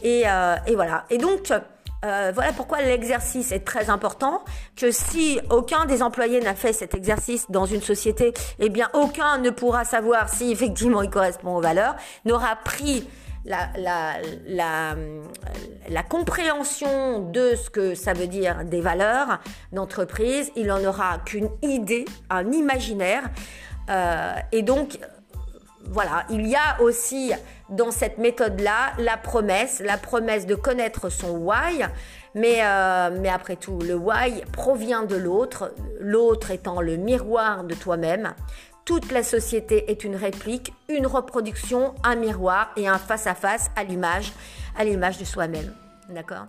[0.02, 0.24] et,
[0.66, 1.04] et voilà.
[1.10, 1.52] Et donc
[2.04, 4.44] euh, voilà pourquoi l'exercice est très important,
[4.76, 9.38] que si aucun des employés n'a fait cet exercice dans une société, eh bien aucun
[9.38, 13.08] ne pourra savoir si effectivement il correspond aux valeurs, n'aura pris
[13.46, 13.62] la,
[16.08, 19.40] compréhension de ce que ça veut dire des valeurs
[19.72, 23.24] d'entreprise, il en aura qu'une idée, un imaginaire.
[23.90, 24.98] Euh, et donc,
[25.90, 27.32] voilà, il y a aussi
[27.68, 31.84] dans cette méthode-là la promesse, la promesse de connaître son why,
[32.34, 37.74] mais, euh, mais après tout, le why provient de l'autre, l'autre étant le miroir de
[37.74, 38.34] toi-même.
[38.84, 44.32] Toute la société est une réplique, une reproduction, un miroir et un face-à-face à l'image,
[44.76, 45.72] à l'image de soi-même.
[46.10, 46.46] D'accord?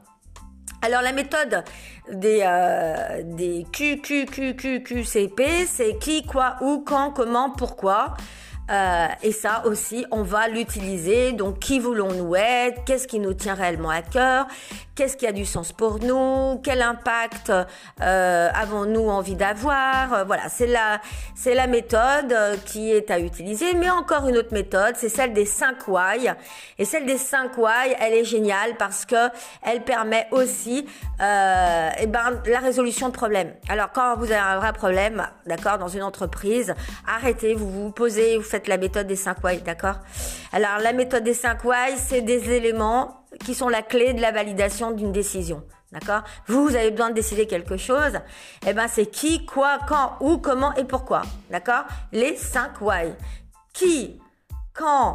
[0.82, 1.64] Alors la méthode
[2.12, 8.16] des, euh, des QQQQQCP, c'est qui, quoi, où, quand, comment, pourquoi?
[8.72, 11.34] Euh, et ça aussi, on va l'utiliser.
[11.34, 12.84] Donc, qui voulons-nous être?
[12.86, 14.48] Qu'est-ce qui nous tient réellement à cœur?
[14.96, 16.62] Qu'est-ce qui a du sens pour nous?
[16.64, 17.52] Quel impact
[18.02, 20.14] euh, avons-nous envie d'avoir?
[20.14, 21.02] Euh, Voilà, c'est la,
[21.36, 23.74] c'est la méthode euh, qui est à utiliser.
[23.74, 26.30] Mais encore une autre méthode, c'est celle des 5 why.
[26.80, 29.30] Et celle des 5 why, elle est géniale parce que
[29.64, 30.86] elle permet aussi
[31.22, 33.54] euh, eh ben, la résolution de problèmes.
[33.68, 36.74] Alors, quand vous avez un vrai problème, d'accord, dans une entreprise,
[37.06, 39.96] arrêtez, vous vous posez, vous faites la méthode des 5 why, d'accord?
[40.54, 44.32] Alors la méthode des 5 why, c'est des éléments qui sont la clé de la
[44.32, 45.64] validation d'une décision.
[45.92, 46.24] D'accord?
[46.48, 48.20] Vous, avez besoin de décider quelque chose.
[48.68, 51.22] Eh ben, c'est qui, quoi, quand, où, comment et pourquoi.
[51.50, 51.86] D'accord?
[52.12, 53.14] Les 5 why.
[53.74, 54.20] Qui,
[54.74, 55.14] quand,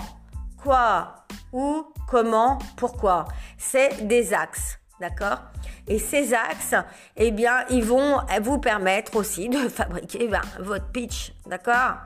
[0.63, 3.27] quoi, où, comment, pourquoi.
[3.59, 4.79] C'est des axes.
[5.01, 5.39] D'accord?
[5.87, 6.75] Et ces axes,
[7.17, 11.33] eh bien, ils vont vous permettre aussi de fabriquer ben, votre pitch.
[11.47, 11.97] D'accord?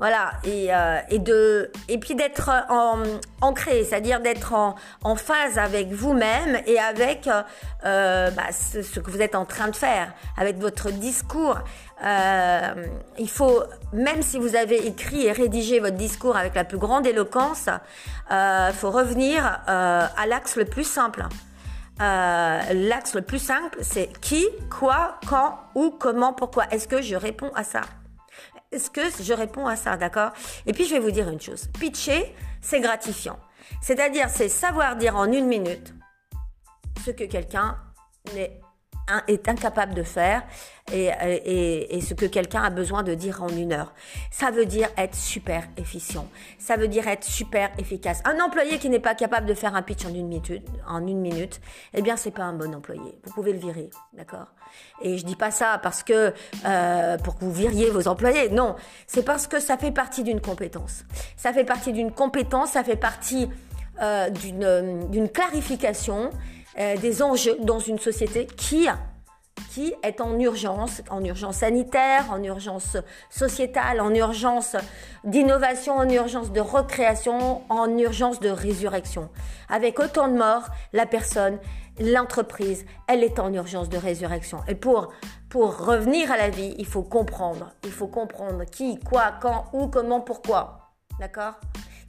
[0.00, 3.02] Voilà, et, euh, et, de, et puis d'être en,
[3.42, 4.74] ancré, c'est-à-dire d'être en,
[5.14, 7.28] phase avec vous-même et avec
[7.84, 11.58] euh, bah, ce, que vous êtes en train de faire, avec votre discours.
[12.02, 12.86] Euh,
[13.18, 17.06] il faut, même si vous avez écrit et rédigé votre discours avec la plus grande
[17.06, 21.26] éloquence, il euh, faut revenir euh, à l'axe le plus simple.
[22.00, 26.64] euh, l'axe le plus simple, c'est qui, quoi, quand, où, comment, pourquoi.
[26.70, 27.82] Est-ce que je réponds à ça?
[28.72, 30.30] Est-ce que je réponds à ça, d'accord?
[30.66, 31.68] Et puis je vais vous dire une chose.
[31.78, 33.38] Pitcher, c'est gratifiant.
[33.82, 35.92] C'est-à-dire, c'est savoir dire en une minute
[37.04, 37.78] ce que quelqu'un
[38.34, 38.59] n'est
[39.28, 40.42] est incapable de faire
[40.92, 43.92] et, ce que quelqu'un a besoin de dire en une heure.
[44.30, 46.26] Ça veut dire être super efficient.
[46.58, 48.22] Ça veut dire être super efficace.
[48.24, 51.20] Un employé qui n'est pas capable de faire un pitch en une minute, en une
[51.20, 51.60] minute,
[51.94, 53.18] eh bien c'est pas un bon employé.
[53.24, 54.46] Vous pouvez le virer, d'accord?
[55.02, 56.32] Et je dis pas ça parce que
[56.64, 58.48] euh, pour que vous viriez vos employés.
[58.50, 61.04] Non, c'est parce que ça fait partie d'une compétence.
[61.36, 62.72] Ça fait partie d'une compétence.
[62.72, 63.48] Ça fait partie
[64.00, 66.30] euh, d'une clarification
[66.78, 68.88] euh, des enjeux dans une société qui
[69.70, 72.96] qui est en urgence, en urgence sanitaire, en urgence
[73.28, 74.76] sociétale, en urgence
[75.24, 79.28] d'innovation, en urgence de recréation, en urgence de résurrection.
[79.68, 81.58] Avec autant de morts, la personne,
[82.00, 84.60] l'entreprise, elle est en urgence de résurrection.
[84.66, 85.12] Et pour,
[85.48, 87.72] pour revenir à la vie, il faut comprendre.
[87.84, 90.90] Il faut comprendre qui, quoi, quand, où, comment, pourquoi.
[91.20, 91.54] D'accord?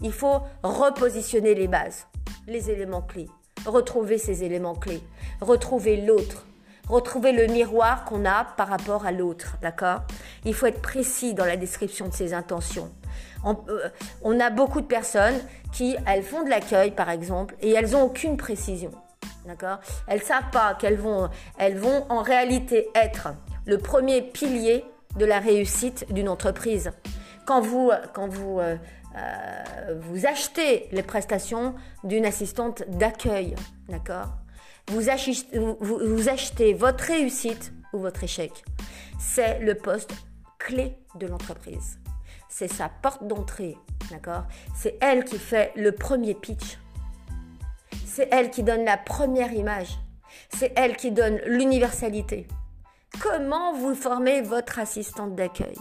[0.01, 2.07] Il faut repositionner les bases,
[2.47, 3.29] les éléments clés.
[3.65, 5.03] Retrouver ces éléments clés.
[5.41, 6.45] Retrouver l'autre
[6.91, 10.01] retrouver le miroir qu'on a par rapport à l'autre, d'accord?
[10.45, 12.91] Il faut être précis dans la description de ses intentions.
[13.45, 13.89] Euh,
[14.21, 15.39] on, a beaucoup de personnes
[15.71, 18.91] qui, elles font de l'accueil, par exemple, et elles n'ont aucune précision,
[19.45, 19.79] d'accord?
[20.07, 23.29] Elles savent pas qu'elles vont, elles vont en réalité être
[23.65, 24.83] le premier pilier
[25.17, 26.91] de la réussite d'une entreprise.
[27.45, 28.75] Quand vous, quand vous, euh,
[29.15, 33.55] euh, vous achetez les prestations d'une assistante d'accueil,
[33.89, 34.29] d'accord?
[34.87, 38.63] Vous achetez, votre réussite ou votre échec.
[39.19, 40.11] C'est le poste
[40.59, 41.99] clé de l'entreprise.
[42.49, 43.77] C'est sa porte d'entrée,
[44.09, 44.43] d'accord?
[44.75, 46.77] C'est elle qui fait le premier pitch.
[48.05, 49.97] C'est elle qui donne la première image.
[50.49, 52.47] C'est elle qui donne l'universalité.
[53.21, 55.77] Comment vous formez votre assistante d'accueil?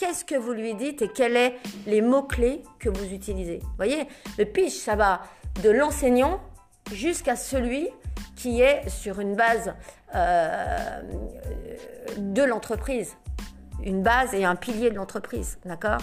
[0.00, 1.52] Qu'est-ce que vous lui dites et quels sont
[1.86, 4.08] les mots-clés que vous utilisez Vous voyez,
[4.38, 5.20] le pitch, ça va
[5.62, 6.40] de l'enseignant
[6.90, 7.86] jusqu'à celui
[8.34, 9.74] qui est sur une base
[10.14, 11.02] euh,
[12.16, 13.14] de l'entreprise,
[13.84, 16.00] une base et un pilier de l'entreprise, d'accord?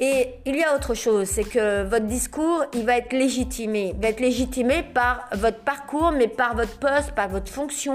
[0.00, 3.92] Et il y a autre chose, c'est que votre discours, il va être légitimé.
[3.94, 7.92] Il va être légitimé par votre parcours, mais par votre poste, par votre fonction.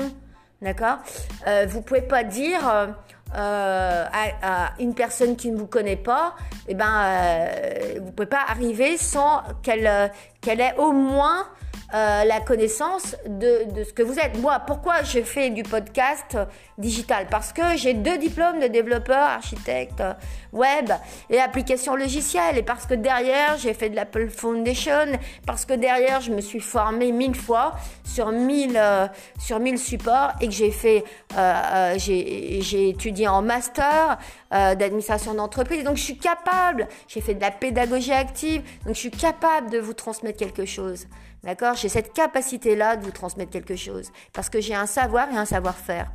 [0.62, 1.00] D'accord?
[1.45, 2.95] Euh, Vous pouvez pas dire
[3.35, 4.05] euh,
[4.41, 6.35] à, une personne qui ne vous connaît pas,
[6.67, 10.11] eh ben, euh, vous pouvez pas arriver sans qu'elle
[10.41, 11.45] qu'elle ait au moins
[11.93, 14.38] euh, la connaissance de, de, ce que vous êtes.
[14.41, 16.38] Moi, pourquoi je fais du podcast
[16.78, 17.28] digital?
[17.32, 20.04] Parce que j'ai deux diplômes de développeur, architecte
[20.52, 20.91] web
[21.30, 22.58] et application logicielle.
[22.58, 25.17] Et parce que derrière, j'ai fait de l'Apple Foundation.
[25.45, 29.08] Parce que derrière, je me suis formée mille fois sur mille, euh,
[29.39, 31.06] sur mille supports et que j'ai fait,
[31.38, 34.17] euh, euh j'ai étudié en master
[34.52, 35.86] d'administration d'entreprise.
[35.86, 36.89] Donc, je suis capable.
[37.08, 38.62] J'ai fait de la pédagogie active.
[38.86, 41.08] Donc, je suis capable de vous transmettre quelque chose.
[41.43, 41.76] D'accord?
[41.76, 44.12] J'ai cette capacité-là de vous transmettre quelque chose.
[44.34, 46.12] Parce que j'ai un savoir et un savoir-faire.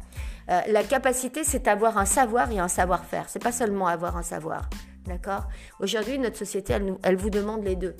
[0.51, 3.29] Euh, la capacité, c'est avoir un savoir et un savoir-faire.
[3.29, 4.69] C'est pas seulement avoir un savoir.
[5.07, 5.49] D'accord?
[5.81, 7.97] Aujourd'hui, notre société, elle, elle vous demande les deux.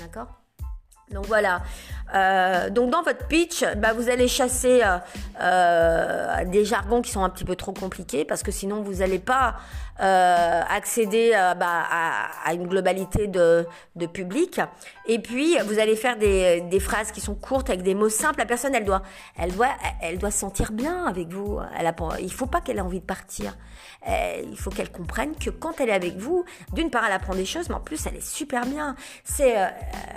[0.00, 0.41] D'accord?
[1.10, 1.62] Donc voilà.
[2.14, 4.98] Euh, donc dans votre pitch, bah, vous allez chasser euh,
[5.40, 9.18] euh, des jargons qui sont un petit peu trop compliqués parce que sinon vous n'allez
[9.18, 9.56] pas
[9.98, 11.84] accéder bah,
[12.44, 13.66] à, une globalité de,
[14.12, 14.60] public.
[15.06, 18.40] Et puis vous allez faire des, des, phrases qui sont courtes avec des mots simples.
[18.40, 19.02] La personne, elle doit,
[19.38, 19.68] elle doit,
[20.00, 21.60] elle doit se sentir bien avec vous.
[21.78, 23.54] Elle a, il faut pas qu'elle ait envie de partir.
[24.06, 27.46] Il faut qu'elle comprenne que quand elle est avec vous, d'une part elle apprend des
[27.46, 28.96] choses, mais en plus elle est super bien.
[29.24, 29.54] C'est,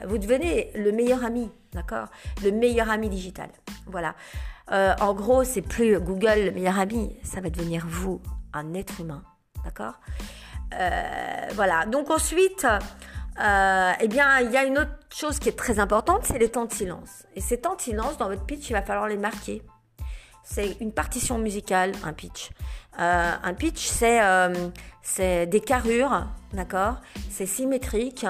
[0.08, 2.08] vous devenez le meilleur ami, d'accord?
[2.44, 3.50] Le meilleur ami digital.
[3.88, 4.16] Voilà.
[4.72, 8.22] Euh, en gros, c'est plus Google le meilleur ami, ça va devenir vous,
[8.54, 9.24] un être humain,
[9.64, 10.00] d'accord?
[10.74, 11.86] Euh, Voilà.
[11.86, 12.66] Donc ensuite,
[13.40, 16.50] euh, eh bien, il y a une autre chose qui est très importante, c'est les
[16.50, 17.26] temps de silence.
[17.36, 19.62] Et ces temps de silence, dans votre pitch, il va falloir les marquer.
[20.44, 22.52] C'est une partition musicale, un pitch.
[22.98, 24.20] Un pitch, c'est
[25.06, 26.96] c'est des carrures, d'accord?
[27.30, 28.26] C'est symétrique.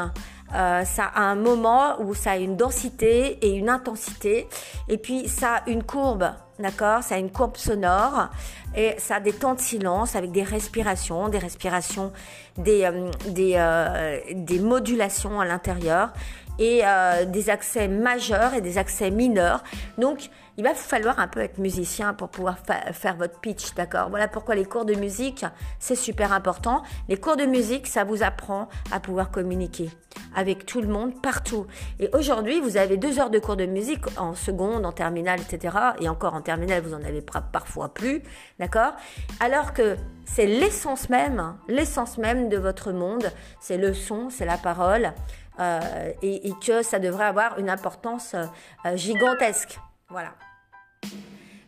[0.53, 4.47] Euh, ça a un moment où ça a une densité et une intensité.
[4.89, 8.29] Et puis ça a une courbe, d'accord Ça a une courbe sonore
[8.75, 12.11] et ça a des temps de silence avec des respirations, des respirations,
[12.57, 16.11] des, euh, euh, des modulations à l'intérieur.
[16.57, 19.61] et euh, des accès majeurs et des accès mineurs.
[19.97, 22.57] Donc, il va falloir un peu être musicien pour pouvoir
[22.93, 24.09] faire votre pitch, d'accord?
[24.09, 25.45] Voilà pourquoi les cours de musique,
[25.79, 26.81] c'est super important.
[27.09, 29.89] Les cours de musique, ça vous apprend à pouvoir communiquer
[30.35, 31.65] avec tout le monde, partout.
[31.99, 35.77] Et aujourd'hui, vous avez deux heures de cours de musique en seconde, en terminale, etc.
[35.99, 37.21] Et encore en terminale, vous en avez
[37.51, 38.21] parfois plus,
[38.59, 38.93] d'accord?
[39.41, 43.29] Alors que c'est l'essence même, l'essence même de votre monde,
[43.59, 45.11] c'est le son, c'est la parole.
[45.59, 49.79] Euh, et, que ça devrait avoir une importance euh, gigantesque.
[50.09, 50.33] Voilà.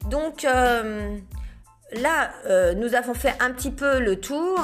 [0.09, 1.17] Donc, euh,
[1.93, 2.31] là,
[2.73, 4.59] nous avons fait un petit peu le tour.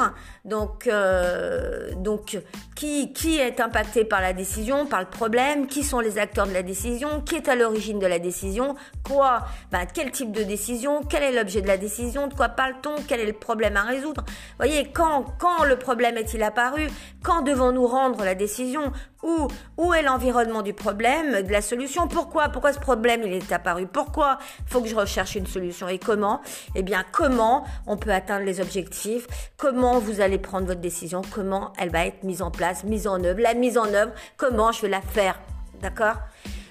[0.45, 2.37] Donc, euh, donc
[2.75, 5.67] qui, qui est impacté par la décision, par le problème?
[5.67, 7.21] Qui sont les acteurs de la décision?
[7.21, 8.75] Qui est à l'origine de la décision?
[9.05, 9.43] Quoi?
[9.71, 11.01] Ben, Quel type de décision?
[11.03, 12.27] Quel est l'objet de la décision?
[12.27, 12.95] De quoi parle-t-on?
[13.07, 14.23] Quel est le problème à résoudre?
[14.27, 16.89] Vous voyez, quand, quand le problème est-il apparu?
[17.23, 18.91] Quand devons-nous rendre la décision?
[19.23, 22.09] Où, où est l'environnement du problème, de la solution?
[22.09, 23.87] Pourquoi Pourquoi ce problème il est apparu?
[23.87, 25.87] Pourquoi faut que je recherche une solution?
[25.87, 26.41] Et comment?
[26.75, 29.25] Eh bien, comment on peut atteindre les objectifs,
[29.55, 33.23] comment vous allez prendre votre décision, comment elle va être mise en place, mise en
[33.23, 35.39] œuvre, la mise en œuvre, comment je vais la faire.
[35.81, 36.15] D'accord?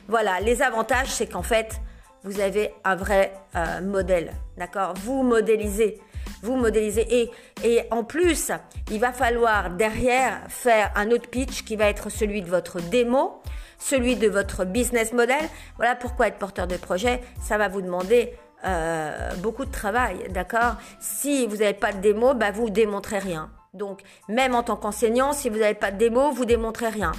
[0.08, 1.80] Voilà, les avantages, c'est qu'en fait,
[2.24, 4.32] vous avez un vrai euh, modèle.
[4.56, 4.94] D'accord?
[5.04, 6.00] Vous modélisez.
[6.42, 7.06] Vous modélisez.
[7.14, 7.30] Et,
[7.64, 8.50] et en plus,
[8.90, 13.40] il va falloir derrière faire un autre pitch qui va être celui de votre démo,
[13.78, 15.42] celui de votre business model.
[15.76, 18.32] Voilà pourquoi être porteur de projet, ça va vous demander
[18.64, 20.76] euh, beaucoup de travail, d'accord?
[21.00, 23.50] Si vous n'avez pas de démo, bah vous démontrez rien.
[23.74, 27.12] Donc, même en tant qu'enseignant, si vous n'avez pas de démo, vous démontrez rien,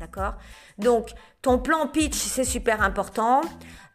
[0.00, 0.34] d'accord?
[0.78, 1.10] Donc,
[1.42, 3.40] ton plan pitch, c'est super important.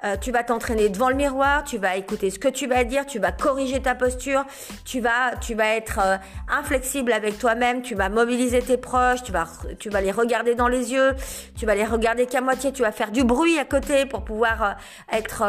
[0.05, 3.05] Euh, tu vas t'entraîner devant le miroir, tu vas écouter ce que tu vas dire,
[3.07, 4.45] tu vas corriger ta posture,
[4.83, 9.31] tu vas, tu vas être euh, inflexible avec toi-même, tu vas mobiliser tes proches, tu
[9.31, 9.47] vas,
[9.79, 11.15] tu vas les regarder dans les yeux,
[11.57, 14.63] tu vas les regarder qu'à moitié, tu vas faire du bruit à côté pour pouvoir
[14.63, 14.71] euh,
[15.11, 15.43] être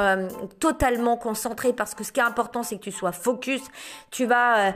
[0.59, 3.61] totalement concentré parce que ce qui est important, c'est que tu sois focus.
[4.11, 4.72] Tu vas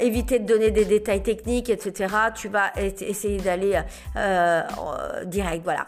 [0.00, 2.14] éviter de donner des détails techniques, etc.
[2.34, 3.80] Tu vas essayer d'aller
[5.24, 5.86] direct, voilà.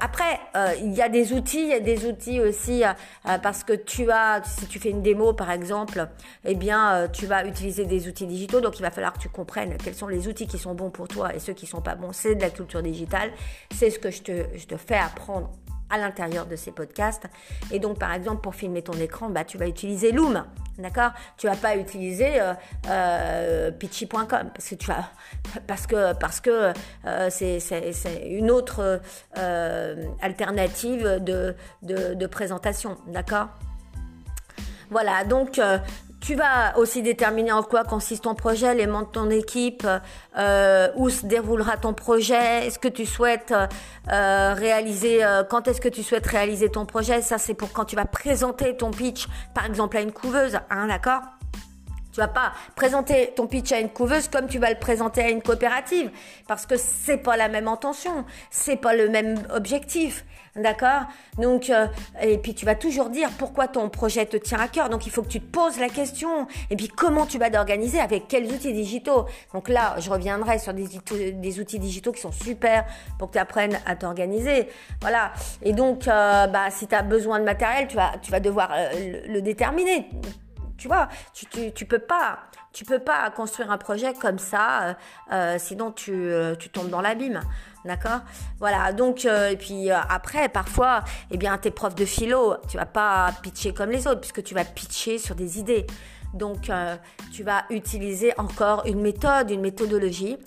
[0.00, 0.40] après,
[0.80, 2.88] il y a des outils, il y a des outils aussi euh,
[3.28, 6.08] euh, parce que tu as, si tu fais une démo par exemple,
[6.44, 8.60] eh bien euh, tu vas utiliser des outils digitaux.
[8.60, 11.08] Donc il va falloir que tu comprennes quels sont les outils qui sont bons pour
[11.08, 12.12] toi et ceux qui sont pas bons.
[12.12, 13.30] C'est de la culture digitale.
[13.74, 15.50] C'est ce que je te, je te fais apprendre
[15.90, 17.24] à l'intérieur de ces podcasts.
[17.70, 20.44] Et donc, par exemple, pour filmer ton écran, bah, tu vas utiliser Loom.
[20.78, 21.12] D'accord?
[21.36, 22.52] Tu vas pas utiliser euh,
[22.88, 25.08] euh, pitchy.com parce que tu vas
[25.68, 26.72] parce que parce que
[27.06, 29.00] euh, c'est une autre
[30.20, 32.96] alternative de, de, de présentation.
[33.06, 33.48] D'accord?
[34.90, 35.60] Voilà, donc
[36.24, 39.86] tu vas aussi déterminer en quoi consiste ton projet, les membres de ton équipe,
[40.38, 43.52] euh, où se déroulera ton projet, est-ce que tu souhaites
[44.10, 47.20] euh, réaliser, euh, quand est-ce que tu souhaites réaliser ton projet?
[47.20, 50.86] Ça, c'est pour quand tu vas présenter ton pitch, par exemple à une couveuse, hein,
[50.86, 51.20] d'accord?
[52.14, 55.30] Tu vas pas présenter ton pitch à une couveuse comme tu vas le présenter à
[55.30, 56.10] une coopérative
[56.46, 60.24] parce que c'est pas la même intention, c'est pas le même objectif.
[60.56, 61.02] D'accord?
[61.36, 61.88] Donc, euh,
[62.22, 64.88] et puis tu vas toujours dire pourquoi ton projet te tient à cœur.
[64.88, 66.46] Donc, il faut que tu te poses la question.
[66.70, 69.26] Et puis, comment tu vas t'organiser Avec quels outils digitaux?
[69.52, 70.86] Donc là, je reviendrai sur des,
[71.32, 72.84] des, outils digitaux qui sont super
[73.18, 74.68] pour que tu apprennes à t'organiser.
[75.00, 75.32] Voilà.
[75.62, 78.70] Et donc, euh, bah, si tu as besoin de matériel, tu vas, tu vas devoir
[78.72, 80.08] euh, le, déterminer.
[80.78, 82.38] Tu vois, tu, tu, tu peux pas
[82.72, 84.96] tu peux pas construire un projet comme ça,
[85.58, 86.28] sinon tu,
[86.58, 87.40] tu tombes dans l'abîme.
[87.84, 88.20] D'accord?
[88.60, 92.78] Voilà, donc, euh, et puis euh, après, parfois, eh bien, t'es prof de philo, tu
[92.78, 95.86] vas pas pitcher comme les autres, puisque tu vas pitcher sur des idées.
[96.32, 96.96] Donc, euh,
[97.30, 100.38] tu vas utiliser encore une méthode, une méthodologie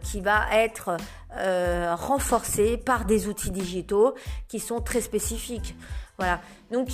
[0.00, 0.96] qui va être
[1.30, 4.14] renforcée par des outils digitaux
[4.48, 5.76] qui sont très spécifiques.
[6.16, 6.40] Voilà.
[6.72, 6.88] Donc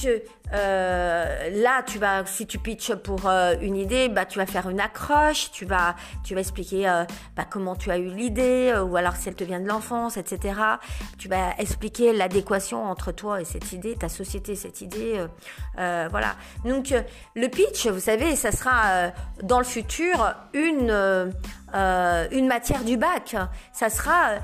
[0.52, 4.68] euh, là, tu vas, si tu pitches pour euh, une idée, bah, tu vas faire
[4.68, 7.04] une accroche, tu vas, tu vas expliquer euh,
[7.36, 10.60] bah, comment tu as eu l'idée, ou alors si elle te vient de l'enfance, etc.
[11.18, 15.24] Tu vas expliquer l'adéquation entre toi et cette idée, ta société, cette idée.
[15.76, 16.34] voilà.
[16.64, 16.94] Donc
[17.34, 19.12] le pitch, vous savez, ça sera
[19.42, 21.32] dans le futur une
[22.30, 23.36] une matière du bac.
[23.72, 24.38] Ça sera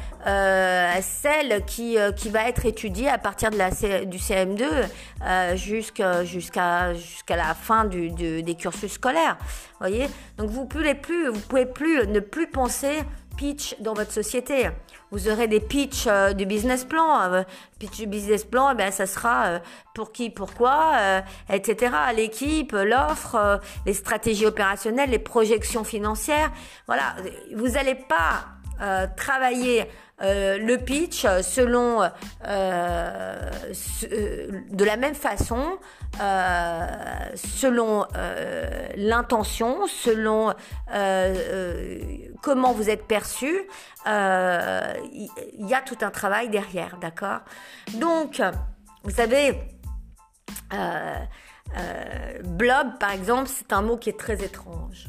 [1.01, 3.71] celle qui, qui va être étudiée à partir de la
[4.05, 4.65] du CM2
[5.25, 9.39] euh, jusqu'à jusqu'à la fin du, des cursus scolaires.
[9.81, 10.07] Voyez
[10.37, 13.03] Donc vous pouvez plus vous pouvez plus ne plus penser
[13.37, 14.69] pitch dans votre société.
[15.11, 17.33] Vous aurez des pitchs euh, du business plan.
[17.33, 17.43] Euh,
[17.79, 19.61] pitch du business plan, eh ça sera
[19.95, 21.93] pour qui, pourquoi, etc.
[22.15, 26.51] L'équipe, l'offre, les stratégies opérationnelles, les projections financières.
[26.87, 27.17] Voilà,
[27.55, 28.54] vous n'allez pas
[29.17, 29.89] travailler
[30.21, 32.09] le pitch selon
[34.71, 35.79] de la même façon
[37.35, 38.07] selon
[38.97, 40.55] l'intention selon
[42.43, 43.69] comment vous êtes perçu
[44.07, 47.41] il y, a tout un travail derrière d'accord?
[47.95, 48.41] Donc
[49.03, 49.59] vous savez
[52.45, 55.09] blob par exemple c'est un mot qui est très étrange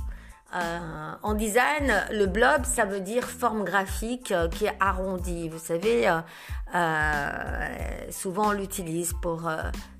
[0.55, 5.49] euh, en design, le blob, ça veut dire forme graphique euh, qui est arrondie.
[5.49, 6.07] Vous savez,
[6.73, 9.51] euh, souvent on l'utilise pour,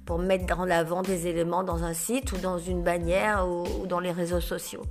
[0.05, 3.99] pour mettre en avant des éléments dans un site ou dans une bannière ou, dans
[3.99, 4.83] les réseaux sociaux.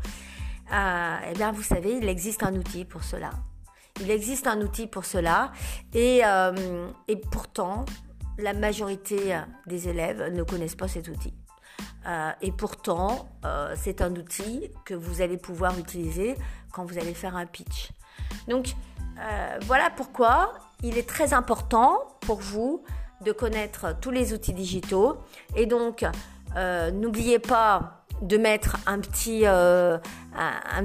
[0.71, 3.31] eh bien, vous savez, il existe un outil pour cela.
[4.01, 5.53] Il existe un outil pour cela.
[5.95, 6.23] Et,
[7.09, 7.85] et pourtant,
[8.39, 11.33] la majorité des élèves ne connaissent pas cet outil.
[12.07, 16.37] Euh, et pourtant, euh, c'est un outil que vous allez pouvoir utiliser
[16.73, 17.91] quand vous allez faire un pitch.
[18.49, 18.75] Donc,
[19.19, 22.85] euh, voilà pourquoi il est très important pour vous
[23.25, 25.17] de connaître tous les outils digitaux.
[25.57, 26.05] Et donc,
[26.93, 30.01] n'oubliez pas de mettre un petit, un,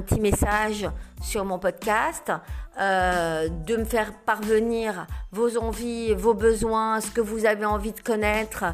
[0.00, 0.88] petit message
[1.22, 2.32] sur mon podcast,
[2.78, 8.64] de me faire parvenir vos envies, vos besoins, ce que vous avez envie de connaître,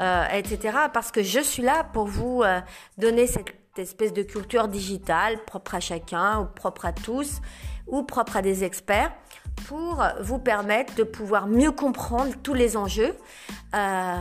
[0.00, 0.76] euh, etc.
[0.92, 2.60] Parce que je suis là pour vous euh,
[2.98, 7.40] donner cette espèce de culture digitale propre à chacun ou propre à tous
[7.86, 9.12] ou propre à des experts
[9.66, 13.14] pour vous permettre de pouvoir mieux comprendre tous les enjeux.
[13.74, 14.16] Euh,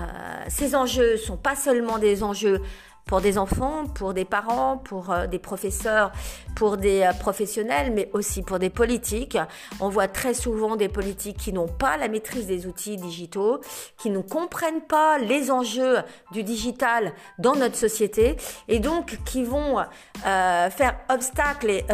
[0.48, 2.62] ces enjeux sont pas seulement des enjeux
[3.10, 6.12] pour des enfants, pour des parents, pour euh, des professeurs,
[6.56, 9.36] pour des euh, professionnels, mais aussi pour des politiques.
[9.80, 13.62] On voit très souvent des politiques qui n'ont pas la maîtrise des outils digitaux,
[13.98, 15.98] qui ne comprennent pas les enjeux
[16.34, 18.38] du digital dans notre société
[18.68, 21.86] et donc qui vont euh, faire obstacle et,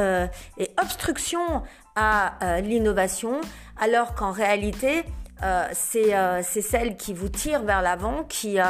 [0.57, 1.63] et obstruction
[1.95, 3.39] à l'innovation,
[3.79, 5.05] alors qu'en réalité,
[5.43, 8.63] euh, euh, c'est celle qui vous tire vers l'avant, qui, euh,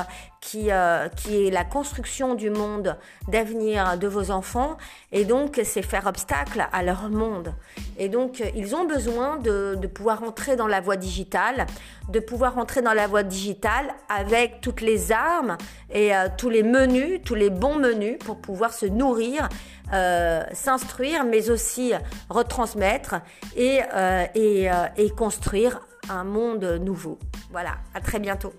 [0.46, 0.70] qui,
[1.18, 4.78] qui est la construction du monde d'avenir de vos enfants,
[5.12, 7.54] et donc c'est faire obstacle à leur monde.
[7.98, 11.66] Et donc ils ont besoin de, pouvoir entrer dans la voie digitale,
[12.10, 15.58] de pouvoir entrer dans la voie digitale avec toutes les armes
[15.92, 19.50] et tous les menus, tous les bons menus pour pouvoir se nourrir,
[20.54, 21.94] s'instruire, mais aussi
[22.30, 23.16] retransmettre
[23.56, 23.80] et,
[24.36, 27.18] et, et construire un monde nouveau.
[27.52, 28.54] Voilà, à très bientôt.